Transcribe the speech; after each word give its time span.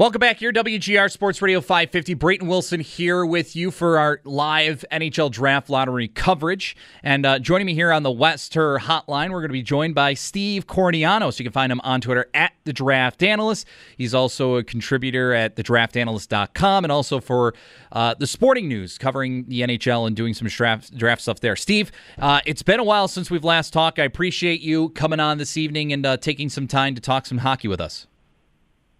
Welcome 0.00 0.20
back 0.20 0.38
here, 0.38 0.50
WGR 0.50 1.10
Sports 1.10 1.42
Radio 1.42 1.60
550. 1.60 2.14
Brayton 2.14 2.48
Wilson 2.48 2.80
here 2.80 3.26
with 3.26 3.54
you 3.54 3.70
for 3.70 3.98
our 3.98 4.22
live 4.24 4.82
NHL 4.90 5.30
Draft 5.30 5.68
Lottery 5.68 6.08
coverage. 6.08 6.74
And 7.02 7.26
uh, 7.26 7.38
joining 7.38 7.66
me 7.66 7.74
here 7.74 7.92
on 7.92 8.02
the 8.02 8.10
Wester 8.10 8.78
Hotline, 8.78 9.28
we're 9.28 9.40
going 9.40 9.50
to 9.50 9.52
be 9.52 9.62
joined 9.62 9.94
by 9.94 10.14
Steve 10.14 10.66
Kournianos. 10.66 11.34
So 11.34 11.40
you 11.40 11.44
can 11.44 11.52
find 11.52 11.70
him 11.70 11.82
on 11.84 12.00
Twitter 12.00 12.30
at 12.32 12.54
The 12.64 12.72
Draft 12.72 13.22
Analyst. 13.22 13.66
He's 13.98 14.14
also 14.14 14.56
a 14.56 14.64
contributor 14.64 15.34
at 15.34 15.56
TheDraftAnalyst.com 15.56 16.84
and 16.86 16.90
also 16.90 17.20
for 17.20 17.52
uh, 17.92 18.14
the 18.18 18.26
Sporting 18.26 18.68
News, 18.68 18.96
covering 18.96 19.44
the 19.48 19.60
NHL 19.60 20.06
and 20.06 20.16
doing 20.16 20.32
some 20.32 20.48
draft, 20.48 20.96
draft 20.96 21.20
stuff 21.20 21.40
there. 21.40 21.56
Steve, 21.56 21.92
uh, 22.18 22.40
it's 22.46 22.62
been 22.62 22.80
a 22.80 22.84
while 22.84 23.06
since 23.06 23.30
we've 23.30 23.44
last 23.44 23.74
talked. 23.74 23.98
I 23.98 24.04
appreciate 24.04 24.62
you 24.62 24.88
coming 24.88 25.20
on 25.20 25.36
this 25.36 25.58
evening 25.58 25.92
and 25.92 26.06
uh, 26.06 26.16
taking 26.16 26.48
some 26.48 26.66
time 26.66 26.94
to 26.94 27.02
talk 27.02 27.26
some 27.26 27.36
hockey 27.36 27.68
with 27.68 27.82
us. 27.82 28.06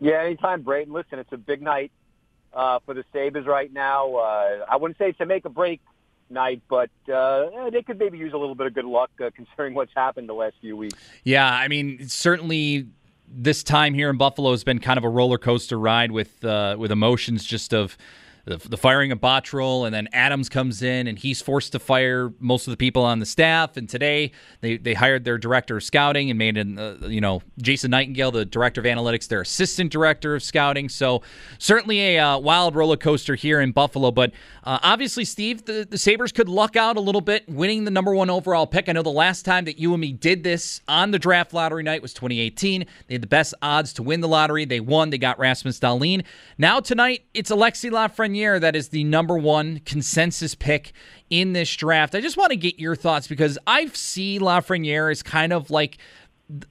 Yeah, 0.01 0.23
anytime, 0.23 0.63
Brayton. 0.63 0.93
Listen, 0.93 1.19
it's 1.19 1.33
a 1.33 1.37
big 1.37 1.63
night 1.63 1.93
uh, 2.53 2.79
for 2.85 2.95
the 2.95 3.05
Sabres 3.13 3.47
right 3.47 3.73
now. 3.73 4.17
Uh, 4.17 4.65
I 4.69 4.77
wouldn't 4.77 4.99
say 4.99 5.11
it's 5.11 5.21
a 5.21 5.27
make 5.27 5.45
or 5.45 5.51
break 5.51 5.81
night, 6.31 6.63
but 6.69 6.91
uh, 7.13 7.71
they 7.71 7.83
could 7.83 7.99
maybe 7.99 8.19
use 8.19 8.33
a 8.33 8.39
little 8.39 8.55
bit 8.55 8.67
of 8.67 8.75
good 8.75 8.85
luck 8.85 9.11
uh, 9.23 9.31
considering 9.35 9.75
what's 9.75 9.93
happened 9.95 10.29
the 10.29 10.35
last 10.35 10.55
few 10.61 10.77
weeks. 10.77 10.99
Yeah, 11.25 11.51
I 11.53 11.69
mean, 11.69 12.09
certainly 12.09 12.87
this 13.29 13.63
time 13.63 13.95
here 13.95 14.11
in 14.11 14.17
Buffalo 14.17 14.51
has 14.53 14.65
been 14.65 14.79
kind 14.79 14.99
of 14.99 15.05
a 15.05 15.09
roller 15.09 15.39
coaster 15.39 15.79
ride 15.79 16.13
with 16.13 16.45
uh, 16.45 16.77
with 16.79 16.91
emotions 16.91 17.45
just 17.45 17.75
of 17.75 17.97
the, 18.45 18.57
the 18.57 18.77
firing 18.77 19.13
of 19.13 19.21
Botterill, 19.21 19.87
and 19.87 19.95
then 19.95 20.09
Adams 20.13 20.49
comes 20.49 20.83
in 20.83 21.07
and 21.07 21.19
he's 21.19 21.43
forced 21.43 21.73
to 21.73 21.79
fire 21.79 22.33
most 22.39 22.67
of 22.67 22.71
the 22.71 22.77
people 22.77 23.05
on 23.05 23.19
the 23.19 23.27
staff. 23.27 23.77
And 23.77 23.89
today 23.89 24.33
they, 24.61 24.77
they 24.77 24.95
hired 24.95 25.25
their 25.25 25.39
director 25.39 25.77
of 25.77 25.85
scouting 25.85 26.31
and 26.31 26.39
made 26.39 26.57
an 26.57 26.79
uh, 26.79 26.97
you 27.03 27.21
know 27.21 27.43
Jason 27.59 27.91
Nightingale, 27.91 28.31
the 28.31 28.45
director 28.45 28.81
of 28.81 28.87
analytics, 28.87 29.29
their 29.29 29.41
assistant 29.41 29.93
director 29.93 30.35
of 30.35 30.43
scouting. 30.43 30.89
So 30.89 31.23
certainly 31.59 32.17
a 32.17 32.19
uh, 32.19 32.39
wild 32.39 32.75
roller 32.75 32.97
coaster 32.97 33.35
here 33.35 33.61
in 33.61 33.73
Buffalo. 33.73 34.11
But 34.11 34.33
uh, 34.65 34.79
obviously, 34.83 35.25
Steve, 35.25 35.65
the, 35.65 35.87
the 35.89 35.99
Sabres 35.99 36.33
could 36.33 36.49
luck 36.49 36.77
out 36.77 36.97
a 36.97 37.01
little 37.01 37.21
bit, 37.21 37.49
winning 37.49 37.85
the 37.85 37.91
number 37.91 38.15
one 38.15 38.31
overall 38.31 38.67
pick. 38.67 38.89
I 38.89 38.93
know 38.93 39.03
the 39.03 39.11
last 39.11 39.45
time 39.45 39.65
that 39.67 39.79
you 39.79 39.93
and 39.93 40.01
me 40.01 40.13
did 40.13 40.43
this 40.43 40.81
on 40.89 41.11
the 41.11 41.19
draft 41.19 41.53
lottery 41.53 41.83
night 41.83 42.03
was 42.03 42.15
2018. 42.15 42.87
They 43.07 43.15
had 43.15 43.23
the 43.23 43.27
best 43.27 43.55
odds 43.63 43.93
to 43.95 44.03
win 44.03 44.21
the 44.21 44.29
lottery. 44.29 44.65
They 44.65 44.81
won. 44.81 45.11
They 45.11 45.19
got 45.19 45.39
Rasmus 45.39 45.79
Dahlin. 45.79 46.25
Now 46.59 46.81
tonight 46.81 47.25
it's 47.35 47.51
Alexi 47.51 47.91
Lafreniere 47.91 48.30
that 48.33 48.77
is 48.77 48.89
the 48.89 49.05
number 49.05 49.37
one 49.37 49.81
consensus 49.81 50.55
pick 50.55 50.93
in 51.31 51.53
this 51.53 51.75
draft. 51.75 52.15
I 52.15 52.21
just 52.21 52.37
want 52.37 52.51
to 52.51 52.57
get 52.57 52.79
your 52.79 52.97
thoughts 52.97 53.27
because 53.27 53.59
I 53.67 53.87
see 53.87 54.39
Lafreniere 54.39 55.11
as 55.11 55.23
kind 55.23 55.53
of 55.53 55.71
like 55.71 55.99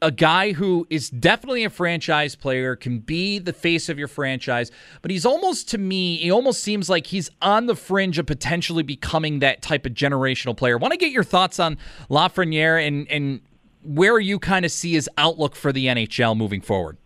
a 0.02 0.12
guy 0.12 0.52
who 0.54 0.86
is 0.90 1.10
definitely 1.10 1.64
a 1.64 1.70
franchise 1.70 2.36
player, 2.36 2.76
can 2.76 3.00
be 3.00 3.40
the 3.40 3.54
face 3.54 3.90
of 3.90 3.98
your 3.98 4.08
franchise, 4.08 4.72
but 5.02 5.12
he's 5.12 5.26
almost 5.26 5.70
to 5.70 5.78
me, 5.78 6.18
he 6.18 6.32
almost 6.32 6.64
seems 6.64 6.90
like 6.90 7.08
he's 7.08 7.30
on 7.42 7.66
the 7.66 7.76
fringe 7.76 8.20
of 8.20 8.26
potentially 8.26 8.84
becoming 8.84 9.40
that 9.40 9.62
type 9.62 9.86
of 9.86 9.94
generational 9.94 10.56
player. 10.56 10.78
Want 10.78 10.92
to 10.92 10.98
get 10.98 11.12
your 11.12 11.24
thoughts 11.24 11.60
on 11.60 11.78
Lafreniere 12.10 12.86
and 12.86 13.10
and 13.10 13.42
where 13.84 14.20
you 14.20 14.40
kind 14.40 14.66
of 14.66 14.72
see 14.72 14.92
his 14.92 15.10
outlook 15.18 15.56
for 15.56 15.72
the 15.72 15.88
NHL 15.88 16.36
moving 16.36 16.62
forward. 16.62 16.98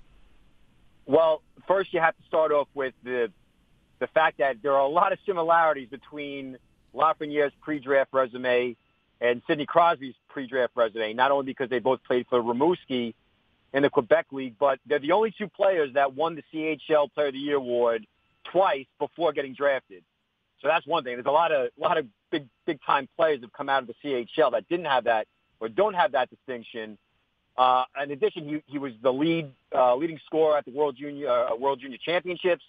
Well, 1.05 1.43
first 1.67 1.93
you 1.93 1.99
have 1.99 2.17
to 2.17 2.23
start 2.27 2.51
off 2.51 2.67
with 2.73 2.93
the 3.03 3.31
the 4.03 4.07
fact 4.07 4.39
that 4.39 4.57
there 4.61 4.73
are 4.73 4.81
a 4.81 4.87
lot 4.87 5.13
of 5.13 5.19
similarities 5.25 5.87
between 5.87 6.57
Lafreniere's 6.93 7.53
pre-draft 7.61 8.11
resume 8.11 8.75
and 9.21 9.41
Sidney 9.47 9.65
Crosby's 9.65 10.15
pre-draft 10.27 10.73
resume, 10.75 11.13
not 11.13 11.31
only 11.31 11.45
because 11.45 11.69
they 11.69 11.79
both 11.79 12.03
played 12.03 12.25
for 12.29 12.41
Rimouski 12.43 13.13
in 13.73 13.81
the 13.81 13.89
Quebec 13.89 14.25
League, 14.33 14.55
but 14.59 14.77
they're 14.85 14.99
the 14.99 15.13
only 15.13 15.33
two 15.37 15.47
players 15.47 15.93
that 15.93 16.13
won 16.13 16.35
the 16.35 16.43
CHL 16.53 17.13
Player 17.13 17.27
of 17.27 17.33
the 17.33 17.39
Year 17.39 17.55
award 17.55 18.05
twice 18.51 18.85
before 18.99 19.31
getting 19.31 19.53
drafted. 19.53 20.03
So 20.61 20.67
that's 20.67 20.85
one 20.85 21.05
thing. 21.05 21.15
There's 21.15 21.25
a 21.25 21.31
lot 21.31 21.53
of 21.53 21.69
a 21.77 21.81
lot 21.81 21.97
of 21.97 22.05
big 22.29 22.45
big 22.65 22.79
time 22.85 23.07
players 23.15 23.39
that 23.39 23.45
have 23.45 23.53
come 23.53 23.69
out 23.69 23.83
of 23.83 23.87
the 23.87 23.95
CHL 24.03 24.51
that 24.51 24.67
didn't 24.67 24.87
have 24.87 25.05
that 25.05 25.27
or 25.61 25.69
don't 25.69 25.93
have 25.93 26.11
that 26.11 26.29
distinction. 26.29 26.97
Uh, 27.57 27.85
in 28.03 28.11
addition, 28.11 28.49
he, 28.49 28.63
he 28.65 28.77
was 28.79 28.91
the 29.01 29.13
lead 29.13 29.49
uh, 29.73 29.95
leading 29.95 30.19
scorer 30.25 30.57
at 30.57 30.65
the 30.65 30.71
World 30.71 30.97
Junior 30.99 31.29
uh, 31.29 31.55
World 31.55 31.79
Junior 31.79 31.99
Championships. 32.03 32.65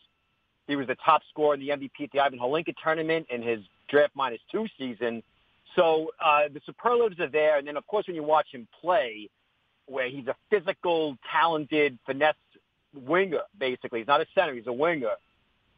He 0.66 0.76
was 0.76 0.86
the 0.86 0.97
top 1.04 1.22
scorer 1.30 1.54
in 1.54 1.60
the 1.60 1.69
MVP 1.69 2.04
at 2.04 2.12
the 2.12 2.20
Ivan 2.20 2.38
Hlinka 2.38 2.75
tournament 2.82 3.26
in 3.30 3.42
his 3.42 3.60
draft 3.88 4.12
minus 4.14 4.41
two 4.50 4.66
season. 4.78 5.22
So 5.76 6.10
uh, 6.25 6.48
the 6.52 6.60
superlatives 6.64 7.20
are 7.20 7.28
there. 7.28 7.58
And 7.58 7.66
then, 7.66 7.76
of 7.76 7.86
course, 7.86 8.06
when 8.06 8.16
you 8.16 8.22
watch 8.22 8.47
him 8.52 8.66
play, 8.80 9.28
where 9.86 10.08
he's 10.08 10.26
a 10.26 10.36
physical, 10.50 11.16
talented, 11.30 11.98
finesse 12.06 12.34
winger, 12.94 13.42
basically. 13.58 14.00
He's 14.00 14.08
not 14.08 14.20
a 14.20 14.26
center. 14.34 14.54
He's 14.54 14.66
a 14.66 14.72
winger. 14.72 15.14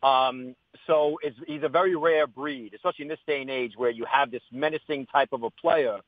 Um, 0.02 0.54
so 0.86 1.18
he's 1.46 1.62
a 1.62 1.68
very 1.68 1.96
rare 1.96 2.26
breed, 2.26 2.74
especially 2.74 3.04
in 3.04 3.08
this 3.08 3.18
day 3.26 3.40
and 3.40 3.50
age 3.50 3.72
where 3.76 3.90
you 3.90 4.04
have 4.10 4.30
this 4.30 4.42
menacing 4.52 5.06
type 5.06 5.30
of 5.32 5.42
a 5.42 5.50
player, 5.50 5.98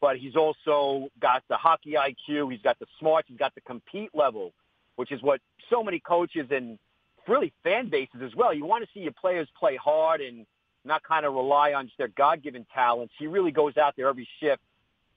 but 0.00 0.18
he's 0.18 0.36
also 0.36 1.08
got 1.20 1.42
the 1.48 1.56
hockey 1.56 1.94
IQ. 1.94 2.52
He's 2.52 2.62
got 2.62 2.78
the 2.78 2.86
smarts. 3.00 3.28
He's 3.28 3.38
got 3.38 3.54
the 3.54 3.62
compete 3.62 4.10
level, 4.14 4.52
which 4.96 5.10
is 5.10 5.22
what 5.22 5.40
so 5.70 5.82
many 5.82 5.98
coaches 5.98 6.46
and 6.50 6.78
really 7.28 7.52
fan 7.62 7.88
bases 7.88 8.22
as 8.22 8.34
well. 8.34 8.52
You 8.52 8.64
want 8.64 8.84
to 8.84 8.90
see 8.92 9.00
your 9.00 9.12
players 9.12 9.48
play 9.58 9.76
hard 9.76 10.20
and 10.20 10.46
not 10.84 11.02
kind 11.02 11.24
of 11.24 11.34
rely 11.34 11.72
on 11.72 11.86
just 11.86 11.96
their 11.98 12.08
God-given 12.08 12.66
talents. 12.74 13.14
He 13.18 13.26
really 13.26 13.50
goes 13.50 13.76
out 13.76 13.94
there 13.96 14.08
every 14.08 14.28
shift 14.40 14.62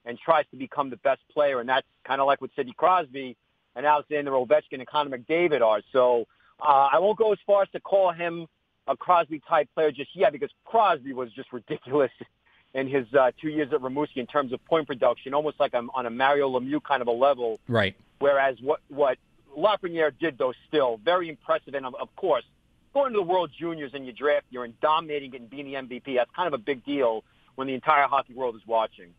and 0.06 0.18
tries 0.18 0.46
to 0.52 0.58
become 0.58 0.90
the 0.90 0.98
best 0.98 1.22
player, 1.34 1.60
and 1.60 1.68
that's 1.68 1.88
kind 2.06 2.22
of 2.22 2.28
like 2.28 2.40
what 2.40 2.52
Sidney 2.56 2.74
Crosby 2.74 3.36
and 3.76 3.86
Alexander 3.86 4.32
Ovechkin 4.32 4.80
and 4.80 4.88
Connor 4.88 5.18
McDavid 5.18 5.62
are. 5.62 5.82
So 5.92 6.26
uh, 6.62 6.90
I 6.94 7.00
won't 7.00 7.18
go 7.18 7.34
as 7.34 7.40
far 7.46 7.64
as 7.64 7.70
to 7.72 7.80
call 7.80 8.12
him 8.14 8.48
a 8.88 8.96
Crosby-type 8.96 9.68
player 9.74 9.92
just 9.92 10.16
yet 10.16 10.32
because 10.32 10.50
Crosby 10.64 11.14
was 11.14 11.32
just 11.34 11.52
ridiculous 11.52 12.12
in 12.74 12.88
his 12.88 13.06
uh, 13.14 13.32
two 13.42 13.50
years 13.50 13.74
at 13.74 13.82
Rimouski 13.82 14.18
in 14.18 14.28
terms 14.28 14.54
of 14.54 14.64
point 14.66 14.88
production, 14.88 15.34
almost 15.34 15.60
like 15.60 15.76
I'm 15.76 15.90
on 15.92 16.06
a 16.06 16.10
Mario 16.10 16.50
Lemieux 16.50 16.82
kind 16.84 17.02
of 17.02 17.08
a 17.08 17.12
level. 17.12 17.60
Right. 17.68 17.96
Whereas 18.20 18.58
what 18.62 18.80
what 18.88 19.18
Lafreniere 19.58 20.12
did, 20.20 20.38
though, 20.38 20.54
still 20.68 21.00
very 21.04 21.30
impressive. 21.30 21.74
And, 21.74 21.86
of, 21.86 21.96
of 21.96 22.16
course, 22.16 22.44
going 22.94 23.14
to 23.14 23.20
the 23.20 23.24
World 23.24 23.52
Juniors 23.58 23.92
and 23.94 24.06
you 24.06 24.14
draft, 24.14 24.46
you're 24.50 24.66
in 24.66 24.74
dominating 24.82 25.34
it 25.34 25.42
and 25.42 25.50
being 25.50 25.66
the 25.66 25.74
MVP. 25.74 26.16
That's 26.16 26.32
kind 26.36 26.48
of 26.48 26.54
a 26.54 26.64
big 26.64 26.86
deal 26.86 27.24
when 27.56 27.68
the 27.68 27.74
entire 27.74 28.08
hockey 28.08 28.34
world 28.34 28.56
is 28.56 28.62
watching. 28.68 29.14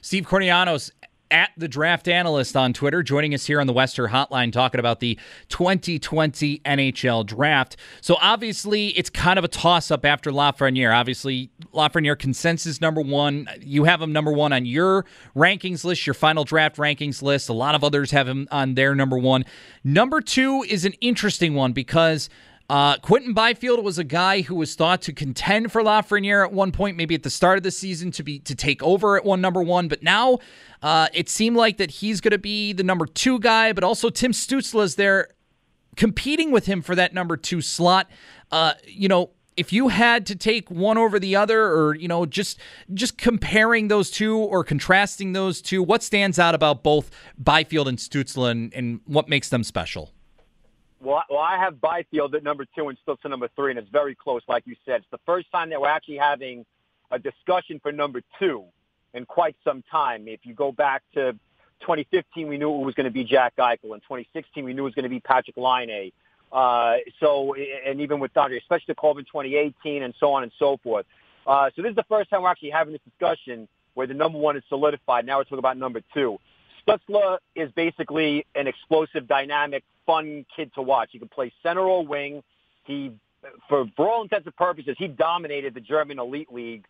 Steve 0.00 0.26
Kournianos 0.26 0.90
at 1.30 1.50
the 1.56 1.68
draft 1.68 2.08
analyst 2.08 2.56
on 2.56 2.72
Twitter, 2.72 3.02
joining 3.02 3.34
us 3.34 3.46
here 3.46 3.60
on 3.60 3.66
the 3.66 3.72
Wester 3.72 4.08
Hotline, 4.08 4.52
talking 4.52 4.78
about 4.78 5.00
the 5.00 5.18
2020 5.48 6.60
NHL 6.60 7.26
draft. 7.26 7.76
So 8.00 8.16
obviously, 8.20 8.88
it's 8.88 9.10
kind 9.10 9.38
of 9.38 9.44
a 9.44 9.48
toss 9.48 9.90
up 9.90 10.04
after 10.04 10.30
Lafreniere. 10.30 10.94
Obviously, 10.94 11.50
Lafreniere 11.72 12.18
consensus 12.18 12.80
number 12.80 13.00
one. 13.00 13.48
You 13.60 13.84
have 13.84 14.00
him 14.00 14.12
number 14.12 14.32
one 14.32 14.52
on 14.52 14.66
your 14.66 15.04
rankings 15.36 15.84
list, 15.84 16.06
your 16.06 16.14
final 16.14 16.44
draft 16.44 16.76
rankings 16.76 17.22
list. 17.22 17.48
A 17.48 17.52
lot 17.52 17.74
of 17.74 17.84
others 17.84 18.10
have 18.10 18.26
him 18.26 18.48
on 18.50 18.74
their 18.74 18.94
number 18.94 19.18
one. 19.18 19.44
Number 19.84 20.20
two 20.20 20.64
is 20.68 20.84
an 20.84 20.92
interesting 21.00 21.54
one 21.54 21.72
because 21.72 22.28
Uh, 22.70 22.98
Quinton 22.98 23.32
Byfield 23.32 23.82
was 23.82 23.98
a 23.98 24.04
guy 24.04 24.42
who 24.42 24.54
was 24.54 24.74
thought 24.74 25.00
to 25.02 25.12
contend 25.12 25.72
for 25.72 25.82
Lafreniere 25.82 26.44
at 26.44 26.52
one 26.52 26.70
point, 26.70 26.98
maybe 26.98 27.14
at 27.14 27.22
the 27.22 27.30
start 27.30 27.56
of 27.56 27.62
the 27.62 27.70
season 27.70 28.10
to 28.12 28.22
be 28.22 28.38
to 28.40 28.54
take 28.54 28.82
over 28.82 29.16
at 29.16 29.24
one 29.24 29.40
number 29.40 29.62
one. 29.62 29.88
But 29.88 30.02
now 30.02 30.38
uh, 30.82 31.08
it 31.14 31.30
seemed 31.30 31.56
like 31.56 31.78
that 31.78 31.90
he's 31.90 32.20
going 32.20 32.32
to 32.32 32.38
be 32.38 32.74
the 32.74 32.82
number 32.82 33.06
two 33.06 33.38
guy, 33.38 33.72
but 33.72 33.84
also 33.84 34.10
Tim 34.10 34.32
Stützle 34.32 34.82
is 34.82 34.96
there 34.96 35.28
competing 35.96 36.50
with 36.50 36.66
him 36.66 36.82
for 36.82 36.94
that 36.94 37.14
number 37.14 37.38
two 37.38 37.62
slot. 37.62 38.10
Uh, 38.52 38.74
you 38.86 39.08
know, 39.08 39.30
if 39.56 39.72
you 39.72 39.88
had 39.88 40.26
to 40.26 40.36
take 40.36 40.70
one 40.70 40.98
over 40.98 41.18
the 41.18 41.36
other 41.36 41.72
or 41.72 41.94
you 41.94 42.06
know 42.06 42.26
just 42.26 42.60
just 42.92 43.16
comparing 43.16 43.88
those 43.88 44.10
two 44.10 44.36
or 44.36 44.62
contrasting 44.62 45.32
those 45.32 45.60
two 45.60 45.82
what 45.82 46.00
stands 46.00 46.38
out 46.38 46.54
about 46.54 46.84
both 46.84 47.10
byfield 47.36 47.88
and 47.88 47.98
Stützle 47.98 48.48
and, 48.48 48.72
and 48.72 49.00
what 49.04 49.28
makes 49.28 49.48
them 49.48 49.64
special 49.64 50.12
well, 51.00 51.22
well, 51.30 51.40
I 51.40 51.58
have 51.58 51.80
Byfield 51.80 52.34
at 52.34 52.42
number 52.42 52.66
two 52.76 52.88
and 52.88 52.98
Stützle 53.06 53.30
number 53.30 53.48
three, 53.54 53.70
and 53.70 53.78
it's 53.78 53.90
very 53.90 54.14
close, 54.14 54.42
like 54.48 54.66
you 54.66 54.76
said. 54.84 54.96
It's 54.96 55.10
the 55.10 55.20
first 55.24 55.50
time 55.52 55.70
that 55.70 55.80
we're 55.80 55.88
actually 55.88 56.16
having 56.16 56.66
a 57.10 57.18
discussion 57.18 57.80
for 57.80 57.92
number 57.92 58.22
two 58.38 58.64
in 59.14 59.24
quite 59.24 59.56
some 59.64 59.82
time. 59.90 60.28
If 60.28 60.40
you 60.44 60.54
go 60.54 60.72
back 60.72 61.02
to 61.14 61.32
2015, 61.80 62.48
we 62.48 62.58
knew 62.58 62.74
it 62.74 62.84
was 62.84 62.94
going 62.94 63.04
to 63.04 63.10
be 63.10 63.24
Jack 63.24 63.56
Eichel. 63.56 63.94
In 63.94 64.00
2016, 64.00 64.64
we 64.64 64.74
knew 64.74 64.82
it 64.82 64.84
was 64.84 64.94
going 64.94 65.04
to 65.04 65.08
be 65.08 65.20
Patrick 65.20 65.56
Laine. 65.56 66.12
Uh, 66.50 66.96
so, 67.20 67.54
and 67.86 68.00
even 68.00 68.20
with 68.20 68.32
Dodger, 68.34 68.56
especially 68.56 68.86
the 68.88 68.94
Colvin 68.94 69.24
2018 69.24 70.02
and 70.02 70.14
so 70.18 70.32
on 70.32 70.42
and 70.42 70.52
so 70.58 70.78
forth. 70.78 71.06
Uh, 71.46 71.70
so 71.76 71.82
this 71.82 71.90
is 71.90 71.96
the 71.96 72.04
first 72.08 72.30
time 72.30 72.42
we're 72.42 72.50
actually 72.50 72.70
having 72.70 72.92
this 72.92 73.02
discussion 73.04 73.68
where 73.94 74.06
the 74.06 74.14
number 74.14 74.38
one 74.38 74.56
is 74.56 74.62
solidified. 74.68 75.26
Now 75.26 75.38
we're 75.38 75.44
talking 75.44 75.58
about 75.58 75.76
number 75.76 76.00
two. 76.14 76.38
Stützle 76.88 77.38
is 77.54 77.70
basically 77.72 78.46
an 78.54 78.66
explosive, 78.66 79.26
dynamic, 79.28 79.84
fun 80.06 80.46
kid 80.54 80.72
to 80.74 80.82
watch. 80.82 81.10
He 81.12 81.18
can 81.18 81.28
play 81.28 81.52
center 81.62 81.82
or 81.82 82.06
wing. 82.06 82.42
He, 82.84 83.12
for, 83.68 83.86
for 83.96 84.08
all 84.08 84.22
intents 84.22 84.46
and 84.46 84.56
purposes, 84.56 84.96
he 84.98 85.08
dominated 85.08 85.74
the 85.74 85.80
German 85.80 86.18
elite 86.18 86.52
league 86.52 86.84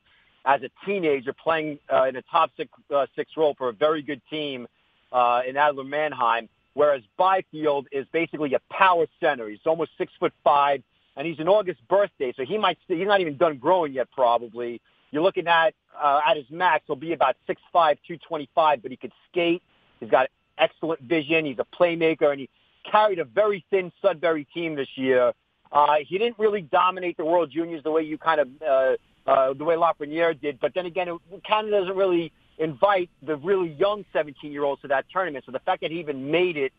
as 0.44 0.62
a 0.62 0.70
teenager, 0.86 1.32
playing 1.32 1.78
uh, 1.92 2.04
in 2.04 2.16
a 2.16 2.22
top 2.22 2.50
six, 2.56 2.70
uh, 2.94 3.06
six 3.16 3.32
role 3.36 3.54
for 3.58 3.68
a 3.68 3.72
very 3.72 4.02
good 4.02 4.22
team 4.30 4.68
uh, 5.12 5.42
in 5.46 5.56
Adler 5.56 5.84
Mannheim 5.84 6.48
whereas 6.78 7.02
Byfield 7.16 7.88
is 7.90 8.06
basically 8.12 8.54
a 8.54 8.60
power 8.70 9.06
center. 9.18 9.48
He's 9.48 9.58
almost 9.66 9.90
six 9.98 10.12
foot 10.20 10.32
five, 10.44 10.80
and 11.16 11.26
he's 11.26 11.40
an 11.40 11.48
August 11.48 11.80
birthday, 11.88 12.32
so 12.36 12.44
he 12.44 12.56
might 12.56 12.78
he's 12.86 13.04
not 13.04 13.20
even 13.20 13.36
done 13.36 13.58
growing 13.58 13.94
yet. 13.94 14.06
Probably 14.12 14.80
you're 15.10 15.22
looking 15.22 15.48
at 15.48 15.74
uh, 16.00 16.20
at 16.24 16.36
his 16.36 16.46
max, 16.50 16.84
he'll 16.86 16.94
be 16.94 17.12
about 17.12 17.34
six 17.48 17.60
five, 17.72 17.98
two 18.06 18.16
twenty 18.18 18.48
five, 18.54 18.80
but 18.80 18.92
he 18.92 18.96
could 18.96 19.10
skate. 19.28 19.60
He's 20.00 20.10
got 20.10 20.28
excellent 20.58 21.00
vision. 21.00 21.44
He's 21.44 21.58
a 21.58 21.66
playmaker, 21.76 22.30
and 22.30 22.40
he 22.40 22.48
carried 22.90 23.18
a 23.18 23.24
very 23.24 23.64
thin 23.70 23.92
Sudbury 24.02 24.46
team 24.52 24.74
this 24.74 24.88
year. 24.96 25.32
Uh, 25.70 25.96
he 26.06 26.18
didn't 26.18 26.38
really 26.38 26.62
dominate 26.62 27.16
the 27.16 27.24
World 27.24 27.50
Juniors 27.50 27.82
the 27.82 27.90
way 27.90 28.02
you 28.02 28.16
kind 28.16 28.40
of 28.40 28.48
uh, 28.66 28.96
uh, 29.30 29.52
the 29.52 29.64
way 29.64 29.74
Lafreniere 29.74 30.40
did, 30.40 30.58
but 30.58 30.72
then 30.74 30.86
again, 30.86 31.18
Canada 31.46 31.80
doesn't 31.80 31.96
really 31.96 32.32
invite 32.58 33.10
the 33.22 33.36
really 33.36 33.70
young 33.72 34.04
17 34.12 34.50
year 34.50 34.64
olds 34.64 34.80
to 34.82 34.88
that 34.88 35.04
tournament. 35.12 35.44
So 35.44 35.52
the 35.52 35.60
fact 35.60 35.82
that 35.82 35.90
he 35.90 36.00
even 36.00 36.30
made 36.30 36.56
it 36.56 36.72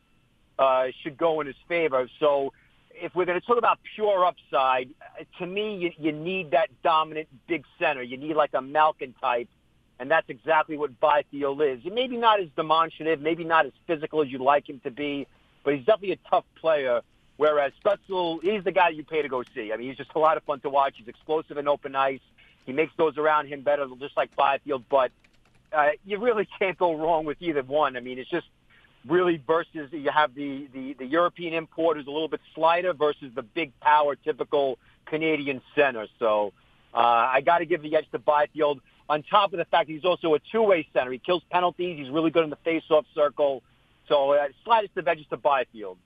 uh, 0.57 0.88
should 1.04 1.18
go 1.18 1.42
in 1.42 1.48
his 1.48 1.56
favor. 1.68 2.10
So 2.19 2.51
if 2.94 3.16
we're 3.16 3.25
going 3.25 3.39
to 3.39 3.45
talk 3.45 3.57
about 3.57 3.80
pure 3.95 4.25
upside, 4.25 4.89
to 5.38 5.45
me, 5.45 5.77
you, 5.77 5.92
you 5.98 6.12
need 6.12 6.51
that 6.51 6.69
dominant 6.83 7.27
big 7.48 7.63
center. 7.80 8.01
You 8.04 8.18
need 8.18 8.36
like 8.36 8.51
a 8.54 8.62
Malkin 8.62 9.13
type. 9.21 9.48
And 9.99 10.09
that's 10.09 10.29
exactly 10.29 10.77
what 10.77 10.97
Byfield 10.99 11.61
is. 11.61 11.79
Maybe 11.83 12.15
not 12.15 12.39
as 12.39 12.47
demonstrative, 12.55 13.19
maybe 13.21 13.43
not 13.43 13.65
as 13.65 13.73
physical 13.85 14.21
as 14.21 14.29
you'd 14.29 14.41
like 14.41 14.69
him 14.69 14.79
to 14.85 14.91
be, 14.91 15.27
but 15.63 15.75
he's 15.75 15.85
definitely 15.85 16.13
a 16.13 16.29
tough 16.29 16.45
player. 16.55 17.01
Whereas 17.35 17.73
Stützle, 17.83 18.41
he's 18.41 18.63
the 18.63 18.71
guy 18.71 18.89
you 18.89 19.03
pay 19.03 19.21
to 19.21 19.29
go 19.29 19.43
see. 19.55 19.71
I 19.73 19.77
mean, 19.77 19.89
he's 19.89 19.97
just 19.97 20.11
a 20.15 20.19
lot 20.19 20.37
of 20.37 20.43
fun 20.43 20.61
to 20.61 20.69
watch. 20.69 20.95
He's 20.97 21.07
explosive 21.07 21.57
and 21.57 21.67
open 21.67 21.95
ice. 21.95 22.19
He 22.65 22.73
makes 22.73 22.93
those 22.97 23.17
around 23.17 23.47
him 23.47 23.61
better, 23.61 23.87
just 23.99 24.15
like 24.15 24.35
Byfield. 24.35 24.83
But 24.89 25.11
uh, 25.73 25.89
you 26.05 26.17
really 26.17 26.47
can't 26.59 26.77
go 26.77 26.95
wrong 26.95 27.25
with 27.25 27.37
either 27.41 27.63
one. 27.63 27.97
I 27.97 27.99
mean, 27.99 28.19
it's 28.19 28.29
just 28.29 28.47
really 29.05 29.41
versus 29.45 29.89
you 29.91 30.11
have 30.11 30.35
the, 30.35 30.67
the, 30.73 30.93
the 30.93 31.05
European 31.05 31.53
import 31.53 31.97
who's 31.97 32.07
a 32.07 32.11
little 32.11 32.27
bit 32.27 32.41
slighter 32.53 32.93
versus 32.93 33.31
the 33.33 33.41
big 33.41 33.77
power 33.79 34.15
typical 34.15 34.77
Canadian 35.05 35.61
center. 35.75 36.07
So 36.19 36.53
uh, 36.93 36.97
I 36.97 37.41
got 37.41 37.59
to 37.59 37.65
give 37.65 37.81
the 37.81 37.95
edge 37.95 38.09
to 38.11 38.19
Byfield. 38.19 38.81
On 39.09 39.23
top 39.23 39.53
of 39.53 39.57
the 39.57 39.65
fact 39.65 39.89
he's 39.89 40.06
also 40.06 40.35
a 40.35 40.39
two-way 40.51 40.88
center. 40.94 41.11
He 41.11 41.17
kills 41.17 41.44
penalties. 41.51 41.97
He's 41.97 42.09
really 42.09 42.29
good 42.29 42.44
in 42.44 42.51
the 42.51 42.57
face-off 42.57 43.06
circle. 43.15 43.63
So 44.07 44.33
uh, 44.33 44.47
slightest 44.63 44.95
of 44.97 45.07
edges 45.07 45.25
to 45.31 45.38
Byfield. 45.38 45.97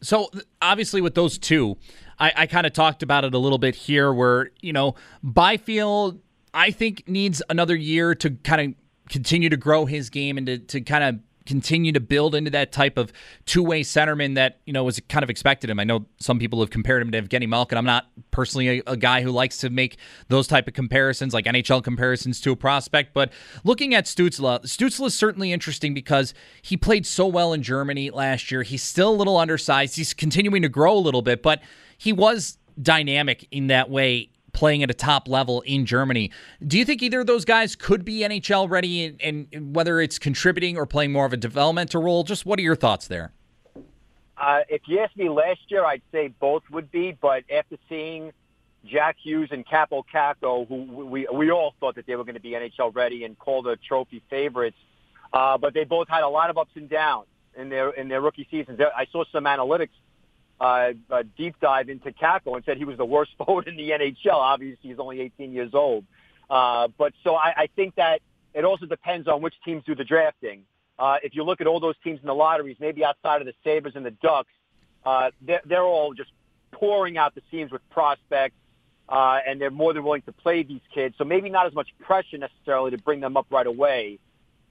So 0.00 0.30
obviously, 0.60 1.00
with 1.00 1.14
those 1.14 1.38
two, 1.38 1.76
I, 2.18 2.32
I 2.36 2.46
kind 2.46 2.66
of 2.66 2.72
talked 2.72 3.02
about 3.02 3.24
it 3.24 3.34
a 3.34 3.38
little 3.38 3.58
bit 3.58 3.74
here, 3.74 4.12
where 4.12 4.50
you 4.60 4.72
know 4.72 4.96
Byfield, 5.22 6.20
I 6.52 6.72
think 6.72 7.06
needs 7.06 7.42
another 7.48 7.76
year 7.76 8.14
to 8.16 8.30
kind 8.30 8.60
of 8.60 9.10
continue 9.12 9.48
to 9.48 9.56
grow 9.56 9.86
his 9.86 10.10
game 10.10 10.38
and 10.38 10.46
to, 10.46 10.58
to 10.58 10.80
kind 10.80 11.04
of 11.04 11.20
continue 11.46 11.92
to 11.92 12.00
build 12.00 12.34
into 12.34 12.50
that 12.50 12.72
type 12.72 12.96
of 12.96 13.12
two-way 13.46 13.82
centerman 13.82 14.34
that 14.34 14.60
you 14.64 14.72
know 14.72 14.84
was 14.84 15.00
kind 15.08 15.22
of 15.22 15.30
expected 15.30 15.70
him. 15.70 15.78
I 15.78 15.84
know 15.84 16.06
some 16.18 16.38
people 16.38 16.60
have 16.60 16.70
compared 16.70 17.02
him 17.02 17.10
to 17.12 17.22
Evgeny 17.22 17.48
Malkin. 17.48 17.78
I'm 17.78 17.84
not 17.84 18.06
personally 18.30 18.80
a, 18.80 18.82
a, 18.86 18.96
guy 18.96 19.22
who 19.22 19.30
likes 19.30 19.58
to 19.58 19.70
make 19.70 19.96
those 20.28 20.46
type 20.46 20.68
of 20.68 20.74
comparisons, 20.74 21.34
like 21.34 21.44
NHL 21.44 21.82
comparisons 21.82 22.40
to 22.42 22.52
a 22.52 22.56
prospect. 22.56 23.14
But 23.14 23.32
looking 23.64 23.94
at 23.94 24.06
Stützle, 24.06 24.62
Stützle 24.62 25.06
is 25.06 25.14
certainly 25.14 25.52
interesting 25.52 25.94
because 25.94 26.34
he 26.62 26.76
played 26.76 27.06
so 27.06 27.26
well 27.26 27.52
in 27.52 27.62
Germany 27.62 28.10
last 28.10 28.50
year. 28.50 28.62
He's 28.62 28.82
still 28.82 29.10
a 29.10 29.16
little 29.16 29.36
undersized. 29.36 29.96
He's 29.96 30.14
continuing 30.14 30.62
to 30.62 30.68
grow 30.68 30.94
a 30.94 30.98
little 30.98 31.22
bit, 31.22 31.42
but 31.42 31.62
he 31.98 32.12
was 32.12 32.58
dynamic 32.80 33.46
in 33.50 33.66
that 33.68 33.90
way 33.90 34.31
playing 34.52 34.82
at 34.82 34.90
a 34.90 34.94
top 34.94 35.28
level 35.28 35.60
in 35.62 35.86
Germany. 35.86 36.30
Do 36.66 36.78
you 36.78 36.84
think 36.84 37.02
either 37.02 37.20
of 37.20 37.26
those 37.26 37.44
guys 37.44 37.74
could 37.74 38.04
be 38.04 38.20
NHL 38.20 38.68
ready, 38.70 39.16
and, 39.20 39.48
and 39.52 39.74
whether 39.74 40.00
it's 40.00 40.18
contributing 40.18 40.76
or 40.76 40.86
playing 40.86 41.12
more 41.12 41.26
of 41.26 41.32
a 41.32 41.36
developmental 41.36 42.02
role? 42.02 42.22
Just 42.22 42.46
what 42.46 42.58
are 42.58 42.62
your 42.62 42.76
thoughts 42.76 43.08
there? 43.08 43.32
Uh, 44.36 44.60
if 44.68 44.82
you 44.86 44.98
asked 45.00 45.16
me 45.16 45.28
last 45.28 45.60
year, 45.68 45.84
I'd 45.84 46.02
say 46.10 46.28
both 46.28 46.62
would 46.70 46.90
be, 46.90 47.16
but 47.20 47.44
after 47.50 47.76
seeing 47.88 48.32
Jack 48.84 49.16
Hughes 49.22 49.50
and 49.52 49.64
Kaapo 49.66 50.02
Kakko, 50.12 50.66
who 50.66 51.06
we 51.06 51.28
we 51.32 51.50
all 51.50 51.74
thought 51.78 51.94
that 51.94 52.06
they 52.06 52.16
were 52.16 52.24
going 52.24 52.34
to 52.34 52.40
be 52.40 52.50
NHL 52.50 52.94
ready 52.94 53.24
and 53.24 53.38
Calder 53.38 53.76
trophy 53.76 54.22
favorites, 54.28 54.76
uh, 55.32 55.58
but 55.58 55.74
they 55.74 55.84
both 55.84 56.08
had 56.08 56.24
a 56.24 56.28
lot 56.28 56.50
of 56.50 56.58
ups 56.58 56.72
and 56.74 56.88
downs 56.88 57.26
in 57.56 57.68
their 57.68 57.90
in 57.90 58.08
their 58.08 58.20
rookie 58.20 58.48
seasons. 58.50 58.80
I 58.80 59.06
saw 59.12 59.24
some 59.30 59.44
analytics 59.44 59.90
uh, 60.60 60.92
a 61.10 61.24
deep 61.24 61.56
dive 61.60 61.88
into 61.88 62.12
Kakko 62.12 62.54
and 62.54 62.64
said 62.64 62.76
he 62.76 62.84
was 62.84 62.96
the 62.96 63.04
worst 63.04 63.32
forward 63.38 63.68
in 63.68 63.76
the 63.76 63.90
NHL. 63.90 64.34
Obviously, 64.34 64.90
he's 64.90 64.98
only 64.98 65.20
18 65.20 65.52
years 65.52 65.74
old. 65.74 66.04
Uh, 66.48 66.88
but 66.98 67.12
so 67.24 67.34
I, 67.34 67.52
I 67.56 67.68
think 67.74 67.94
that 67.96 68.20
it 68.54 68.64
also 68.64 68.86
depends 68.86 69.28
on 69.28 69.40
which 69.40 69.54
teams 69.64 69.82
do 69.84 69.94
the 69.94 70.04
drafting. 70.04 70.64
Uh, 70.98 71.16
if 71.22 71.34
you 71.34 71.42
look 71.42 71.60
at 71.60 71.66
all 71.66 71.80
those 71.80 71.94
teams 72.04 72.20
in 72.20 72.26
the 72.26 72.34
lotteries, 72.34 72.76
maybe 72.78 73.04
outside 73.04 73.40
of 73.40 73.46
the 73.46 73.54
Sabres 73.64 73.94
and 73.96 74.04
the 74.04 74.10
Ducks, 74.10 74.52
uh, 75.04 75.30
they're, 75.40 75.62
they're 75.64 75.82
all 75.82 76.14
just 76.14 76.30
pouring 76.70 77.16
out 77.16 77.34
the 77.34 77.42
seams 77.50 77.72
with 77.72 77.80
prospects, 77.90 78.54
uh, 79.08 79.38
and 79.46 79.60
they're 79.60 79.70
more 79.70 79.92
than 79.92 80.04
willing 80.04 80.22
to 80.22 80.32
play 80.32 80.62
these 80.62 80.80
kids. 80.94 81.14
So 81.18 81.24
maybe 81.24 81.48
not 81.48 81.66
as 81.66 81.72
much 81.72 81.88
pressure 82.00 82.38
necessarily 82.38 82.90
to 82.92 82.98
bring 82.98 83.20
them 83.20 83.36
up 83.36 83.46
right 83.50 83.66
away. 83.66 84.18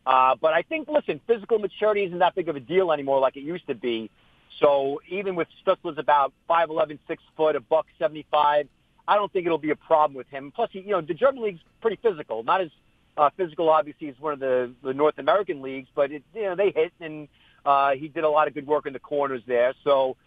Uh, 0.06 0.36
but 0.39 0.53
I 0.53 0.62
think, 0.63 0.88
listen, 0.88 1.20
physical 1.27 1.60
maturity 1.60 2.03
isn't 2.03 2.20
that 2.20 2.36
big 2.36 2.50
of 2.50 2.56
a 2.56 2.60
deal 2.60 2.91
anymore 2.91 3.20
like 3.20 3.38
it 3.38 3.44
used 3.44 3.67
to 3.67 3.75
be. 3.75 4.10
So 4.60 5.01
even 5.08 5.36
with 5.36 5.48
Stützle's 5.65 5.98
about 5.98 6.34
5'11", 6.50 7.00
6 7.08 7.24
foot, 7.36 7.55
a 7.55 7.60
buck 7.60 7.88
75, 7.98 8.67
I 9.08 9.15
don't 9.15 9.31
think 9.31 9.46
it'll 9.46 9.58
be 9.58 9.72
a 9.72 9.75
problem 9.75 10.15
with 10.15 10.27
him. 10.27 10.51
Plus, 10.51 10.70
he, 10.72 10.79
you 10.81 10.91
know, 10.91 11.01
the 11.01 11.13
German 11.13 11.43
league's 11.43 11.62
pretty 11.81 11.98
physical. 12.01 12.43
Not 12.43 12.62
as 12.62 12.70
uh, 13.17 13.29
physical, 13.36 13.70
obviously, 13.70 14.10
as 14.10 14.20
one 14.20 14.34
of 14.34 14.39
the, 14.39 14.74
the 14.84 14.93
North 14.93 15.17
American 15.17 15.62
leagues, 15.62 15.89
but 15.93 16.12
it, 16.12 16.24
you 16.34 16.43
know, 16.43 16.55
they 16.55 16.72
hit, 16.72 16.93
and 17.00 17.27
uh, 17.65 17.91
he 17.91 18.08
did 18.08 18.24
a 18.24 18.29
lot 18.29 18.48
of 18.48 18.53
good 18.53 18.67
work 18.67 18.86
in 18.86 18.93
the 18.93 19.00
corners 19.00 19.41
there. 19.46 19.74
So 19.84 20.17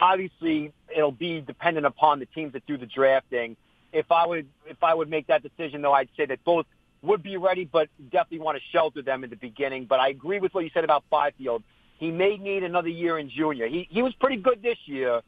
obviously, 0.00 0.72
it'll 0.94 1.10
be 1.12 1.40
dependent 1.40 1.86
upon 1.86 2.18
the 2.18 2.26
teams 2.26 2.52
that 2.52 2.66
do 2.66 2.76
the 2.76 2.86
drafting. 2.86 3.56
If 3.92 4.12
I 4.12 4.26
would, 4.26 4.46
if 4.66 4.82
I 4.82 4.94
would 4.94 5.08
make 5.08 5.28
that 5.28 5.42
decision, 5.42 5.82
though, 5.82 5.92
I'd 5.92 6.10
say 6.16 6.26
that 6.26 6.44
both 6.44 6.66
would 7.02 7.22
be 7.22 7.36
ready, 7.36 7.64
but 7.64 7.88
definitely 8.10 8.40
want 8.40 8.58
to 8.58 8.62
shelter 8.70 9.02
them 9.02 9.24
in 9.24 9.30
the 9.30 9.36
beginning. 9.36 9.86
But 9.86 10.00
I 10.00 10.08
agree 10.08 10.40
with 10.40 10.52
what 10.52 10.64
you 10.64 10.70
said 10.74 10.84
about 10.84 11.04
Byfield. 11.10 11.62
He 11.98 12.10
may 12.10 12.36
need 12.36 12.62
another 12.62 12.88
year 12.88 13.18
in 13.18 13.28
junior. 13.28 13.66
He 13.66 13.88
he 13.90 14.02
was 14.02 14.14
pretty 14.14 14.36
good 14.36 14.62
this 14.62 14.78
year, 14.86 15.20